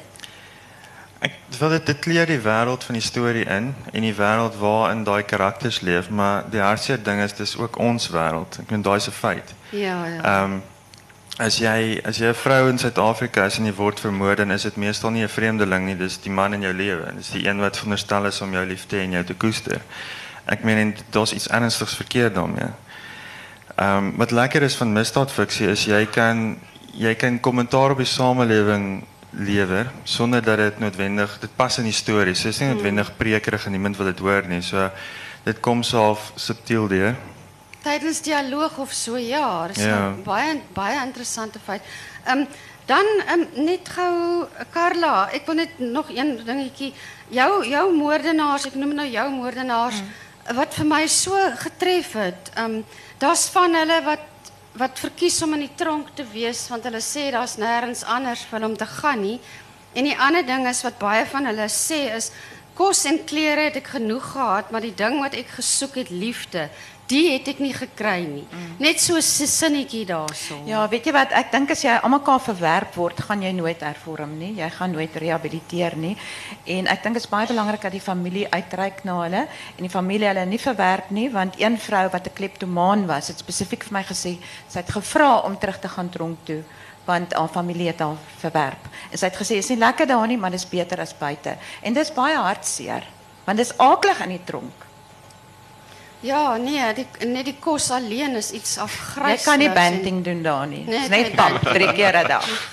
[1.19, 5.03] Ek wil dit dit kleer die wêreld van die storie in en die wêreld waarin
[5.03, 8.59] daai karakters leef, maar die hartseer ding is dis ook ons wêreld.
[8.59, 9.53] Ek meen daai's 'n feit.
[9.71, 10.21] Ja, ja.
[10.21, 10.63] Ehm um,
[11.37, 14.63] as jy as jy 'n vrou in Suid-Afrika is en jy word vermoor, dan is
[14.63, 17.13] dit meestal nie 'n vreemdeling nie, dis die man in jou lewe.
[17.15, 19.81] Dis die een wat veronderstel is om jou lief te hê en jou te koester.
[20.45, 22.71] Ek meen en daar's iets ernstigs verkeerd daarmee.
[23.75, 26.57] Ehm um, wat lekker is van misdaadfiksie is jy kan
[26.93, 31.93] jy kan kommentaar op die samelewing lewer sonder dat dit noodwendig dit pas in die
[31.93, 32.33] storie.
[32.33, 34.61] So is nie noodwendig prekerig en niemand wil dit hoor nie.
[34.61, 34.89] So
[35.43, 37.15] dit kom so half subtiel deur.
[37.85, 39.87] Tydens dialoog of so ja, Ja.
[39.87, 40.13] ja.
[40.25, 41.81] baie baie interessante feit.
[42.25, 42.47] Ehm um,
[42.85, 46.93] dan um, net gou Karla, ek wil net nog een dingetjie.
[47.29, 50.55] Jou jou moordenaars, ek noem nou jou moordenaars mm.
[50.57, 52.51] wat vir my so getref het.
[52.55, 52.85] Ehm um,
[53.17, 54.31] daar's van hulle wat
[54.75, 58.65] wat verkies om in die tronk te wees want hulle sê daar's nêrens anders vir
[58.65, 59.39] om te gaan nie.
[59.95, 62.31] En die ander ding is wat baie van hulle sê is
[62.75, 66.67] kos en klere het ek genoeg gehad, maar die ding wat ek gesoek het, liefde,
[67.07, 68.45] die het ek nie gekry nie.
[68.49, 68.75] Mm.
[68.81, 70.57] Net so 'n sinnetjie daarso.
[70.65, 74.37] Ja, weet jy wat, ek dink as jy almekaar verwerp word, gaan jy nooit hervorm
[74.37, 74.53] nie.
[74.55, 76.17] Jy gaan nooit rehabiliteer nie.
[76.65, 79.47] En ek dink dit is baie belangrik dat die familie uitreik na hulle
[79.77, 83.37] en die familie hulle nie verwerp nie, want een vrou wat 'n kleptomaan was, het
[83.37, 84.37] spesifiek vir my gesê
[84.67, 86.63] sy het gevra om terug te gaan tronk toe
[87.05, 88.87] want haar familie het haar verwerp.
[89.11, 91.57] En sy het gesê is nie lekker daar nie, maar dis beter as buite.
[91.81, 93.05] En dis baie hartseer,
[93.45, 94.85] want dis aaklig in die tronk.
[96.25, 99.43] Ja, nee, die net die kos alleen is iets Jy afgrysliks.
[99.45, 100.83] kan nie en- banting doen daar nie.
[100.87, 102.47] Nee, net pap drie keer 'n dag.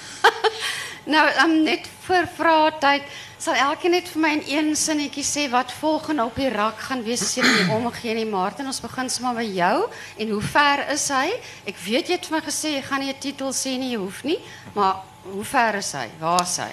[1.04, 3.02] Nou, um, net vir vraatyd
[3.42, 7.02] sal elkeen net vir my in een sinnetjie sê wat volgende op die rak gaan
[7.02, 8.24] wees dit nie omgee nie.
[8.24, 9.88] Martin, ons begin sommer by jou
[10.18, 11.26] en hoe ver is hy?
[11.66, 13.98] Ek weet jy het vir my gesê jy gaan nie 'n titel sê nie, jy
[13.98, 14.38] hoef nie,
[14.74, 14.94] maar
[15.24, 16.06] hoe ver is hy?
[16.20, 16.72] Waar is hy?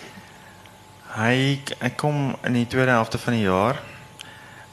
[1.17, 1.61] Hy
[1.97, 3.81] kom in die tweede helfte van die jaar.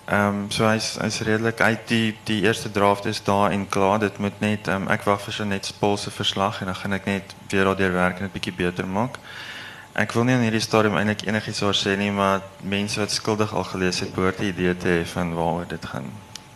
[0.07, 3.99] Um, so hy's hy's redelik uit die die eerste draft is daar en klaar.
[3.99, 7.09] Dit moet net um, ek wag vir so net Paul verslag en dan gaan ek
[7.11, 9.19] net weer daardeur werk en dit bietjie beter maak.
[9.99, 13.51] Ek wil nie in hierdie stadium eintlik enigiets oor sê nie, maar mense wat skuldig
[13.51, 16.07] al gelees het, behoort 'n idee te hê van waaroor dit gaan.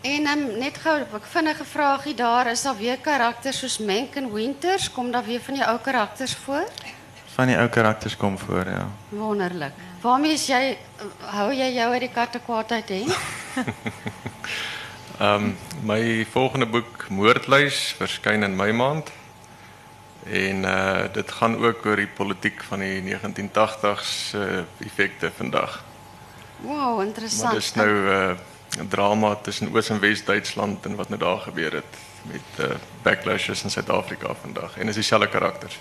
[0.01, 4.33] En um, net gou, ek vinnige vraagie daar, is daar weer karakters soos Menk en
[4.33, 6.71] Winters, kom daar weer van die ou karakters voor?
[7.35, 8.89] Van die ou karakters kom voor, ja.
[9.09, 9.73] Wonderlik.
[10.01, 10.77] Waarmee is jy
[11.35, 13.03] hou jy jou uit die katte kwaadheid hê?
[15.21, 15.51] Ehm
[15.85, 19.11] my volgende boek Moordluis verskyn in Mei maand.
[20.25, 25.85] En uh dit gaan ook oor die politiek van die 1980s uh, effekte vandag.
[26.61, 27.55] Wow, Maar interessant.
[27.55, 28.37] dis nou 'n
[28.79, 32.75] uh, drama tussen Oos en Wes Duitsland en wat nou daar gebeur het met uh,
[33.03, 35.79] backlashes in Suid-Afrika vandag en is dieselfde karakters.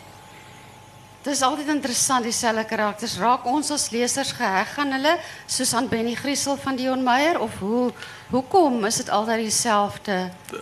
[1.20, 3.18] Dis altyd interessant dieselfde karakters.
[3.20, 5.18] Raak ons as lesers geheg aan hulle
[5.52, 7.90] soos aan Benny Griesel van Dion Meyer of hoe
[8.30, 10.20] hoekom is dit altyd dieselfde?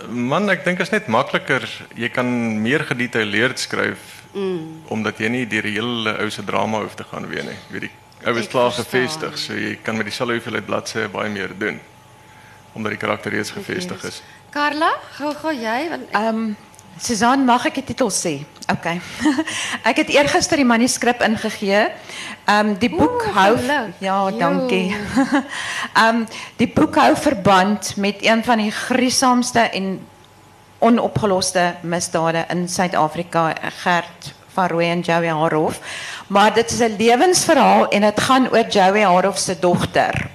[0.09, 1.67] Man, ek dink is net makliker.
[1.93, 2.27] Jy kan
[2.63, 4.89] meer gedetailleerd skryf mm.
[4.97, 7.57] omdat jy nie deur die hele ou se drama hoef te gaan weer nie.
[7.67, 7.93] Jy weet die
[8.25, 8.89] ou is klaar verstaan.
[8.89, 11.77] gevestig, so jy kan met dieselfde hoeveelheid bladsye baie meer doen
[12.77, 14.23] omdat die karakter reeds gevestig is.
[14.53, 14.89] Carla,
[15.53, 16.55] jy want Ehm um,
[16.99, 18.39] Suzanne, mag ek die titel sê?
[18.71, 18.87] OK.
[19.89, 21.87] ek het eergister die manuskrip ingegee.
[22.47, 23.93] Ehm um, die boek Oeh, hou geluk.
[24.03, 24.37] Ja, Jo.
[24.39, 24.95] dankie.
[26.01, 26.25] Ehm um,
[26.57, 29.99] die boek hou verband met een van die gruisamste en
[30.79, 35.79] onopgeloste misdade in Suid-Afrika, Gert van Rooyen en Joey Harof.
[36.27, 40.29] Maar dit is 'n lewensverhaal en dit gaan oor Joey Harof se dogter.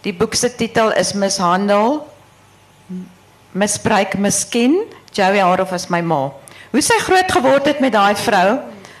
[0.00, 2.06] Die boek se titel is Mishandel
[3.56, 4.76] misbruik miskien
[5.16, 6.28] Joey Harof as my ma.
[6.72, 8.58] Hoe sy groot geword het met daai vrou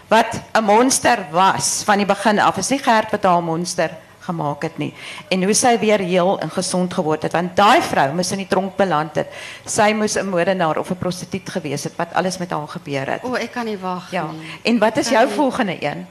[0.08, 2.56] wat 'n monster was van die begin af.
[2.56, 3.90] Is nie Gert wat haar monster
[4.20, 4.94] gemaak het nie.
[5.28, 8.48] En hoe sy weer heel en gesond geword het want daai vrou moes in die
[8.48, 9.28] tronk beland het.
[9.66, 13.24] Sy moes 'n moordenaar of 'n prostituut gewees het wat alles met haar gebeur het.
[13.24, 14.26] o, ek kan nie wag Ja.
[14.62, 16.06] En wat is jou volgende een?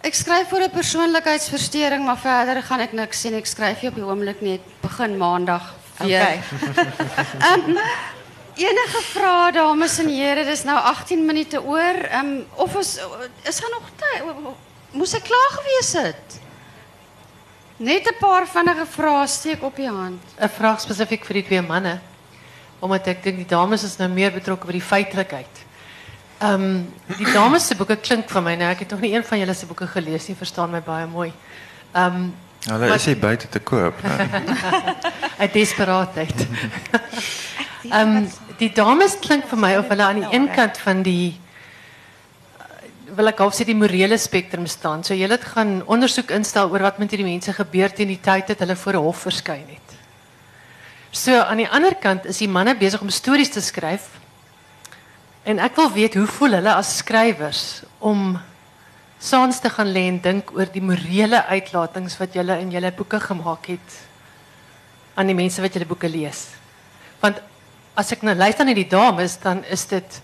[0.00, 3.34] Ek skryf vir 'n persoonlikheidsversteuring, maar verder gaan ek niks sien.
[3.34, 4.54] Ek skryf nie op die oomblik nie.
[4.54, 6.22] Ek begin maandag weer.
[6.22, 6.40] Okay.
[8.58, 12.00] Enige vrae dames en here, dis nou 18 minute oor.
[12.08, 12.96] Ehm um, of is
[13.46, 14.22] is gaan nog tyd?
[14.90, 16.38] Moes ek klaar gewees het?
[17.76, 20.22] Net 'n paar vinnige vrae steek op die hand.
[20.40, 22.00] 'n vraag spesifiek vir die twee manne.
[22.78, 25.54] Omdat ek dink die dames is nou meer betrokke by die feitelikheid.
[26.38, 26.86] Ehm
[27.16, 29.54] die dames se boeke klink vir my nou ek het nog nie een van julle
[29.54, 31.32] se boeke gelees nie, verstaan my baie mooi.
[31.94, 32.32] Ehm
[32.66, 33.94] Hulle is hier buite te koop.
[35.42, 36.34] uit desperaatheid.
[37.86, 38.26] Ehm
[38.58, 41.38] die dames klink vir my of hulle aan die een kant van die
[42.58, 45.04] eh, wil ek half sê die morele spektrum staan.
[45.06, 48.64] So julle gaan ondersoek instel oor wat met hierdie mense gebeur teen die tyd dat
[48.64, 49.94] hulle voor 'n hof verskyn het.
[51.10, 54.10] So aan die ander kant is die manne besig om stories te skryf.
[55.44, 58.40] En ek wil weet hoe voel hulle as skrywers om
[59.18, 63.20] saans te gaan lê en dink oor die morele uitlatings wat julle in julle boeke
[63.20, 63.96] gemaak het
[65.14, 66.46] aan die mense wat julle boeke lees.
[67.20, 67.40] Want
[67.98, 70.20] as ek nou luister na die dames dan is dit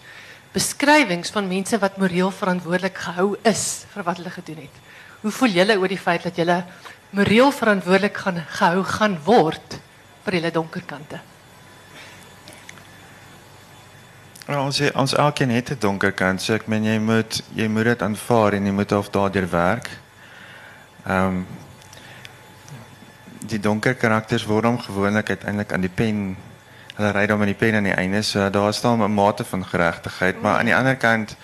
[0.55, 4.77] beskrywings van mense wat moreel verantwoordelik gehou is vir wat hulle gedoen het.
[5.25, 6.61] Hoe voel julle oor die feit dat julle
[7.11, 9.79] moreel verantwoordelik gaan gehou gaan word
[10.23, 11.19] vir julle donker kante?
[14.45, 17.85] Ja, ons ons elkeen het 'n donker kant, so ek meen jy moet jy moet
[17.85, 19.91] dit aanvaar en jy moet of daardeur werk.
[21.07, 21.43] Ehm
[23.45, 26.37] die donker karakters word hom gewoonlik uiteindelik aan die pen
[26.95, 29.67] hulle ry dan met die pen aan die einde, so daar staan 'n mate van
[29.67, 31.37] geregtigheid, maar aan die ander kant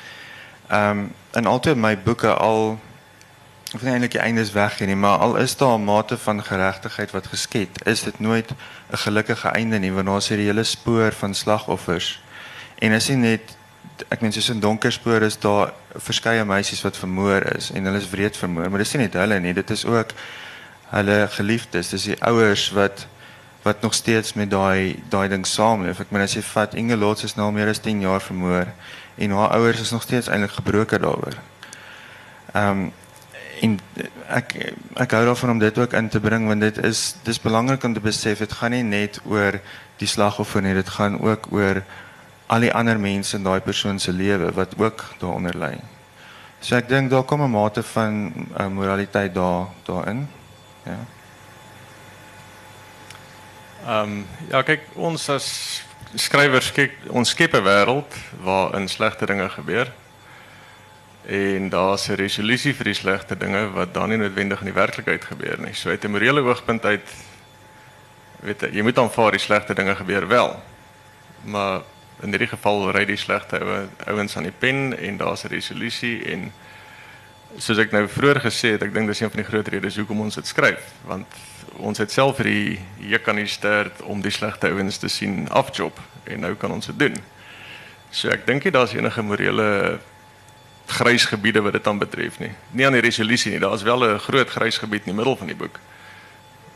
[0.68, 2.78] ehm in altyd my boeke al
[3.74, 6.42] of eintlik die einde is weg hier nie, maar al is daar 'n mate van
[6.44, 8.50] geregtigheid wat geskied, is dit nooit
[8.90, 12.22] 'n gelukkige einde nie, want daar's hierdie hele spoor van slagoffers.
[12.78, 13.56] En is nie net
[14.08, 17.98] ek meen soos in donker spoor is daar verskeie meisies wat vermoor is en hulle
[17.98, 20.14] is wreed vermoor, maar dis nie net hulle nie, dit is ook
[20.90, 23.06] hulle geliefdes, dis die ouers wat
[23.62, 26.00] wat nog steeds met daai daai ding saamleef.
[26.00, 28.72] Ek meen as jy vat Inge Lots is nou al meer as 10 jaar vermoor
[29.20, 31.36] en haar ouers is nog steeds eintlik gebroken daaroor.
[32.52, 32.90] Ehm um,
[35.12, 38.00] hou daarvan om dit ook in te bring want dit is dis belangrik om te
[38.00, 39.60] besef dit gaan nie net oor
[40.00, 41.82] die slagoffer nie, dit gaan ook oor
[42.46, 45.74] al die ander mense in daai persoon lewe wat ook daaronder lê.
[46.60, 50.28] So ek dink daar kom 'n mate van uh, moraliteit daar daarin.
[50.84, 51.19] Ja.
[53.86, 55.46] Ehm ja, kyk, ons as
[56.18, 58.12] skrywers kyk ons skep 'n wêreld
[58.44, 59.92] waarin slegte dinge gebeur.
[61.24, 65.24] En daar's 'n resolusie vir die slegte dinge wat dan nie noodwendig in die werklikheid
[65.24, 65.74] gebeur nie.
[65.74, 67.08] So uit 'n morele oogpunt uit
[68.40, 70.62] weet jy, jy moet aanvaar die slegte dinge gebeur wel.
[71.44, 71.80] Maar
[72.22, 76.24] in hierdie geval ry die slegte ou ouens aan die pen en daar's 'n resolusie
[76.24, 76.52] en
[77.56, 80.20] soos ek nou vroeër gesê het, ek dink dis een van die groot redes hoekom
[80.20, 81.26] ons dit skryf, want
[81.76, 85.98] ons het self hierdie juk aan die stert om die slegte ouens te sien afjob
[86.24, 87.16] en nou kan ons dit doen.
[88.10, 90.00] So ek dink nie daar's enige morele
[90.90, 92.50] grys gebiede wat dit dan betref nie.
[92.74, 93.60] Nie aan die resolusie nie.
[93.60, 95.78] Daar is wel 'n groot grys gebied in die middel van die boek.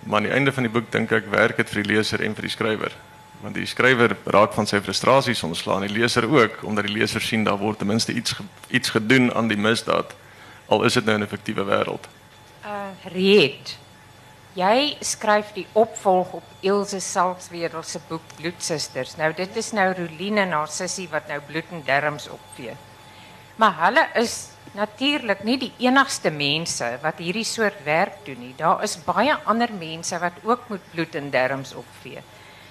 [0.06, 2.34] Maar aan die einde van die boek dink ek werk dit vir die leser en
[2.34, 2.92] vir die skrywer.
[3.40, 7.44] Want die skrywer raak van sy frustrasies ontslaan, die leser ook, omdat die leser sien
[7.44, 8.34] daar word ten minste iets
[8.70, 10.14] iets gedoen aan die misdaad
[10.66, 12.06] al is dit nou 'n effektiewe wêreld.
[12.64, 13.78] Uh Reed.
[14.54, 19.16] Jy skryf die opvolg op Ilse Salkswedel se boek Bloedsusters.
[19.18, 20.70] Nou dit is nou Roline en haar
[21.10, 22.76] wat nou bloed en derms opvee.
[23.58, 24.36] Maar hulle is
[24.78, 28.54] natuurlik nie die enigste mense wat hierdie soort werk doen nie.
[28.54, 32.22] Daar is baie ander mense wat ook moet bloed en derms opvee.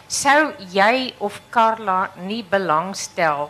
[0.08, 3.50] Sou jy of Carla nie belangstel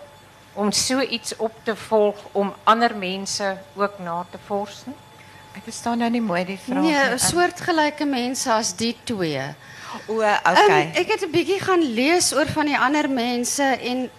[0.54, 4.42] om so iets op te volg om ander mense ook na te
[4.86, 4.98] nie?
[5.54, 7.18] Ek verstaan nou nie mooi die vraag Nee, nie.
[7.22, 9.44] soortgelyke mense as die twee.
[10.08, 10.82] O, okay.
[10.88, 14.10] Um, ek het 'n bietjie gaan lees oor van die ander mense en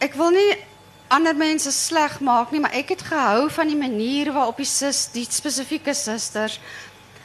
[0.00, 0.56] ek wil nie
[1.08, 5.08] ander mense sleg maak nie, maar ek het gehou van die manier waarop die sus,
[5.12, 6.58] die spesifieke susters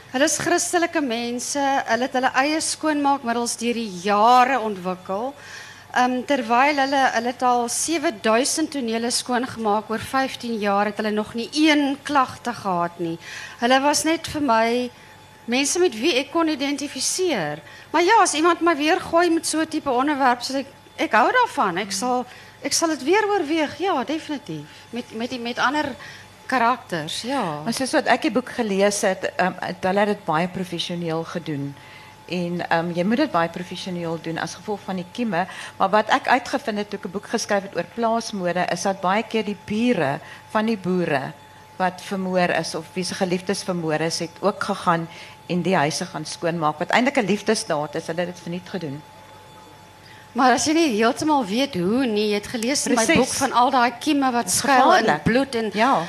[0.07, 1.59] Hulle is Christelike mense.
[1.59, 5.33] Hulle het hulle eie skoonmaakmiddels deur die jare ontwikkel.
[5.95, 11.33] Ehm terwyl hulle hulle het al 7000 tonele skoongemaak oor 15 jaar het hulle nog
[11.33, 13.17] nie een klagte gehad nie.
[13.59, 14.89] Hulle was net vir my
[15.45, 17.61] mense met wie ek kon identifiseer.
[17.91, 20.67] Maar ja, as iemand my weer gooi met so 'n tipe onderwerp, sê ek
[20.97, 21.77] ek hou daarvan.
[21.77, 22.25] Ek sal
[22.61, 23.77] ek sal dit weer oorweeg.
[23.77, 24.65] Ja, definitief.
[24.89, 25.95] Met met die met ander
[26.47, 27.61] karakters, ja.
[27.63, 31.23] Maar soos wat ek die boek gelees het, um, het hulle het dit baie professioneel
[31.23, 31.75] gedoen.
[32.27, 35.45] En um, jy moet dit baie professioneel doen as gevolg van die kieme,
[35.77, 39.01] maar wat ek uitgevind het toe ek 'n boek geskryf het oor plaasmode, is dat
[39.01, 40.19] baie keer die bure
[40.51, 41.31] van die boere
[41.77, 45.07] wat vermoor is of wie se geliefdes vermoor is, het ook gegaan
[45.47, 46.79] en die huise gaan skoonmaak.
[46.79, 49.01] Wat eintlik 'n liefdesdaad is, hulle het dit verniet gedoen.
[50.31, 53.51] Maar as jy nie heeltemal weet hoe nie, jy het gelees in my boek van
[53.51, 55.23] al daai kieme wat skuil in gevaarlik.
[55.23, 56.03] bloed en Ja.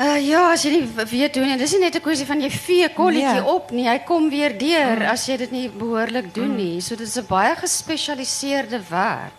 [0.00, 2.48] Uh, ja, as jy nie weet hoe nie, dis nie net 'n kwessie van jy
[2.50, 3.44] vee kolletjie Nee.
[3.44, 6.80] op nie, hy kom weer deur as jy dit nie behoorlik doen nie.
[6.80, 9.32] So dit is 'n baie gespesialiseerde werk.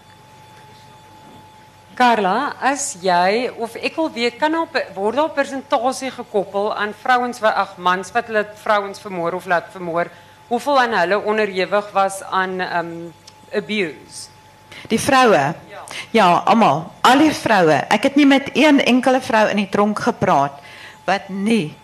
[1.95, 6.76] Carla, as jy of ek wil weet, kan daar op- word daar 'n persentasie gekoppel
[6.76, 10.07] aan vrouens wat ag mans wat hulle vrouens vermoor of laat vermoor,
[10.47, 13.14] hoeveel aan hulle onderhewig was aan um
[13.53, 14.30] abuse?
[14.88, 15.53] Die vroue.
[16.11, 17.85] Ja, almal, al die vroue.
[17.89, 20.59] Ek het nie met een enkele vrou in die tronk gepraat
[21.05, 21.75] wat nie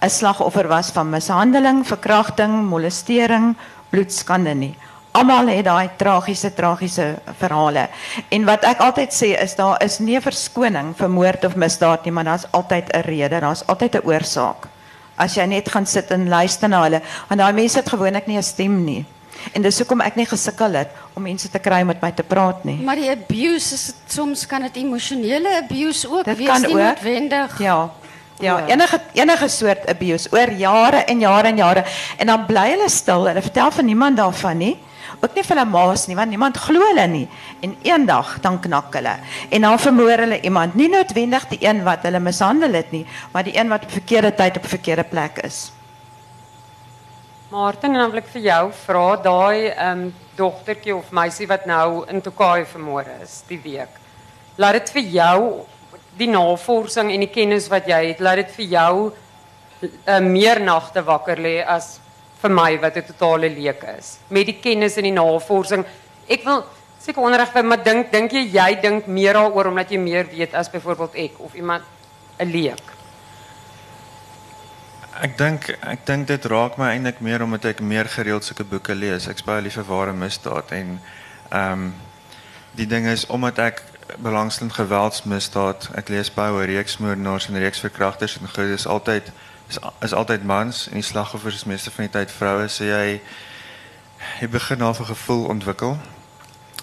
[0.00, 3.56] 'n slagoffer was van mishandeling, verkrachting, molestering,
[3.90, 4.74] bloedskande nie.
[5.12, 7.88] Almal het daai tragiese tragiese verhale.
[8.28, 12.12] En wat ek altyd sê is daar is nie verskoning vir moord of misdaad nie,
[12.12, 14.68] maar daar's altyd 'n rede, daar's altyd 'n oorsaak.
[15.16, 18.36] As jy net gaan sit en luister na hulle, want daai mense het gewoonlik nie
[18.36, 19.04] 'n stem nie.
[19.52, 22.22] En dis hoekom ek nie gesukkel het om mense te kry om met my te
[22.26, 22.78] praat nie.
[22.84, 27.58] Maar die abuse is soms kan dit emosionele abuse ook Dit wees nie noodwendig.
[27.58, 27.80] Ja.
[28.40, 31.84] Ja, enige enige soort abuse oor jare en jare en jare
[32.16, 33.26] en dan bly hulle stil.
[33.28, 34.76] Hulle vertel van niemand daarvan nie.
[35.20, 37.26] Ook nie vir hulle maas nie, want niemand glo hulle nie.
[37.60, 39.18] En eendag dan knak hulle.
[39.50, 43.44] En dan vermoor hulle iemand, nie noodwendig die een wat hulle mishandel het nie, maar
[43.44, 45.68] die een wat op verkeerde tyd op verkeerde plek is.
[47.50, 50.02] Martin, en dan wil ek vir jou vra daai um
[50.94, 53.90] of meisie wat nou in Tokai vermoor is die week.
[54.56, 55.40] Laat dit vir jou
[56.16, 61.02] die navorsing en die kennis wat jy het, laat dit vir jou uh, meer nagte
[61.02, 61.98] wakker lê as
[62.40, 64.18] vir my wat 'n totale leek is.
[64.30, 65.84] Met die kennis en die navorsing.
[66.28, 66.64] Ek wil
[67.00, 70.54] seker onderrig vir maar dink dink jy jy dink meer daaroor omdat jy meer weet
[70.54, 71.82] as byvoorbeeld ek of iemand
[72.38, 72.99] 'n leek.
[75.20, 78.94] Ek dink ek dink dit raak my eintlik meer omdat ek meer gereeld sulke boeke
[78.96, 79.26] lees.
[79.28, 80.94] Ek's baie lief vir ware misdaad en
[81.50, 81.90] ehm
[82.78, 83.82] die ding is omdat ek
[84.24, 85.90] belangstel in geweldsmisdaad.
[86.00, 88.70] Ek lees baie oor reeksmoordenaars en reeksverkragters en goed.
[88.72, 89.28] Dis altyd
[89.68, 92.70] is, is altyd mans en die slagoffers is meeste van die tyd vroue.
[92.72, 93.20] So jy
[94.40, 95.98] jy begin al 'n gevoel ontwikkel.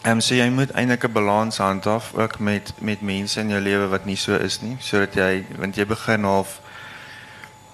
[0.03, 3.61] Ehm um, so jy moet eintlik 'n balans handhaaf ook met met mense in jou
[3.61, 6.61] lewe wat nie so is nie, sodat jy want jy begin half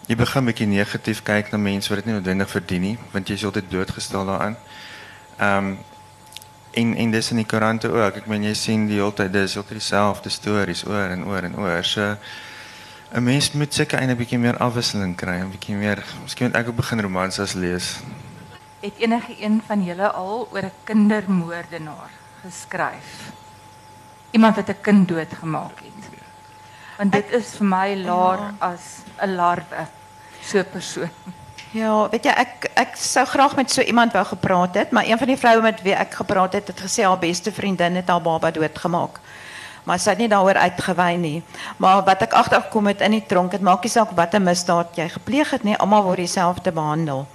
[0.08, 3.28] jy begin 'n bietjie negatief kyk na mense wat dit nie noodwendig verdien nie, want
[3.28, 4.58] jy is altyd doodgestel daaraan.
[5.38, 5.78] Ehm um,
[6.74, 8.16] en en dis in die koerante ook.
[8.16, 11.58] Ek meen jy sien die hele tyd dis altyd dieselfde stories oor en oor en
[11.58, 11.84] oor.
[11.84, 12.18] So
[13.14, 16.04] 'n mens moet seker eintlik 'n bietjie meer afwisseling kry, 'n bietjie meer.
[16.24, 18.00] Miskien moet ek ook begin romanses lees.
[18.82, 22.10] Het enige een van julle al oor 'n kindermoordenaar
[22.42, 23.32] geskryf?
[24.32, 26.03] Iemand wat 'n kind doodgemaak het.
[26.98, 29.88] Want dit is vir my laer as 'n larwe,
[30.42, 31.10] so 'n persoon.
[31.72, 35.18] Ja, weet jy, ek ek sou graag met so iemand wou gepraat het, maar een
[35.18, 38.22] van die vroue met wie ek gepraat het, het gesê haar beste vriendin het haar
[38.22, 39.20] baba doodgemaak.
[39.84, 41.44] maar sy het nie daaroor uitgewy nie.
[41.78, 45.10] Maar wat ek agtergekom het in die tronk, dit maak nie saak watter misdaad jy
[45.12, 47.26] gepleeg het nie, almal word dieselfde behandel.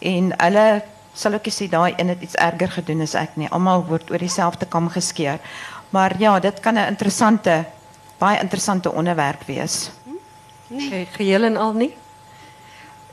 [0.00, 0.66] En hulle
[1.14, 3.50] sal ook nie sê daai een het iets erger gedoen as ek nie.
[3.52, 5.38] Almal word oor dieselfde kam geskeer.
[5.92, 7.64] Maar ja, dit kan 'n interessante
[8.22, 9.90] baie interessante onderwerp wees.
[10.66, 11.06] Nee.
[11.12, 11.92] Geheel en al nie.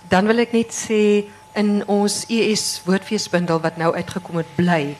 [0.09, 1.01] Dan wil ek net sê
[1.57, 4.95] in ons ES woordfeesbundel wat nou uitgekom het bly,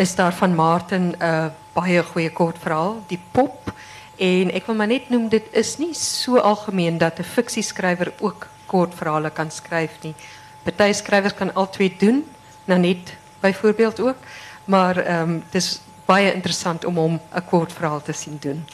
[0.00, 3.72] is daar van Martin 'n uh, baie goeie kortverhaal, Die Pop.
[4.18, 8.46] En ek wil maar net noem dit is nie so algemeen dat 'n fiksieskrywer ook
[8.66, 10.14] kortverhale kan skryf nie.
[10.62, 12.24] Party skrywers kan al twee doen,
[12.64, 14.16] nou net byvoorbeeld ook,
[14.64, 18.64] maar ehm um, dis baie interessant om hom 'n kortverhaal te sien doen.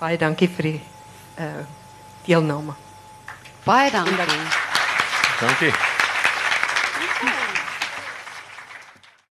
[0.00, 0.80] Baie dankie vir die
[1.44, 1.64] uh
[2.24, 2.74] deelname.
[3.64, 4.16] Baie dankie.
[5.40, 5.99] Dankie.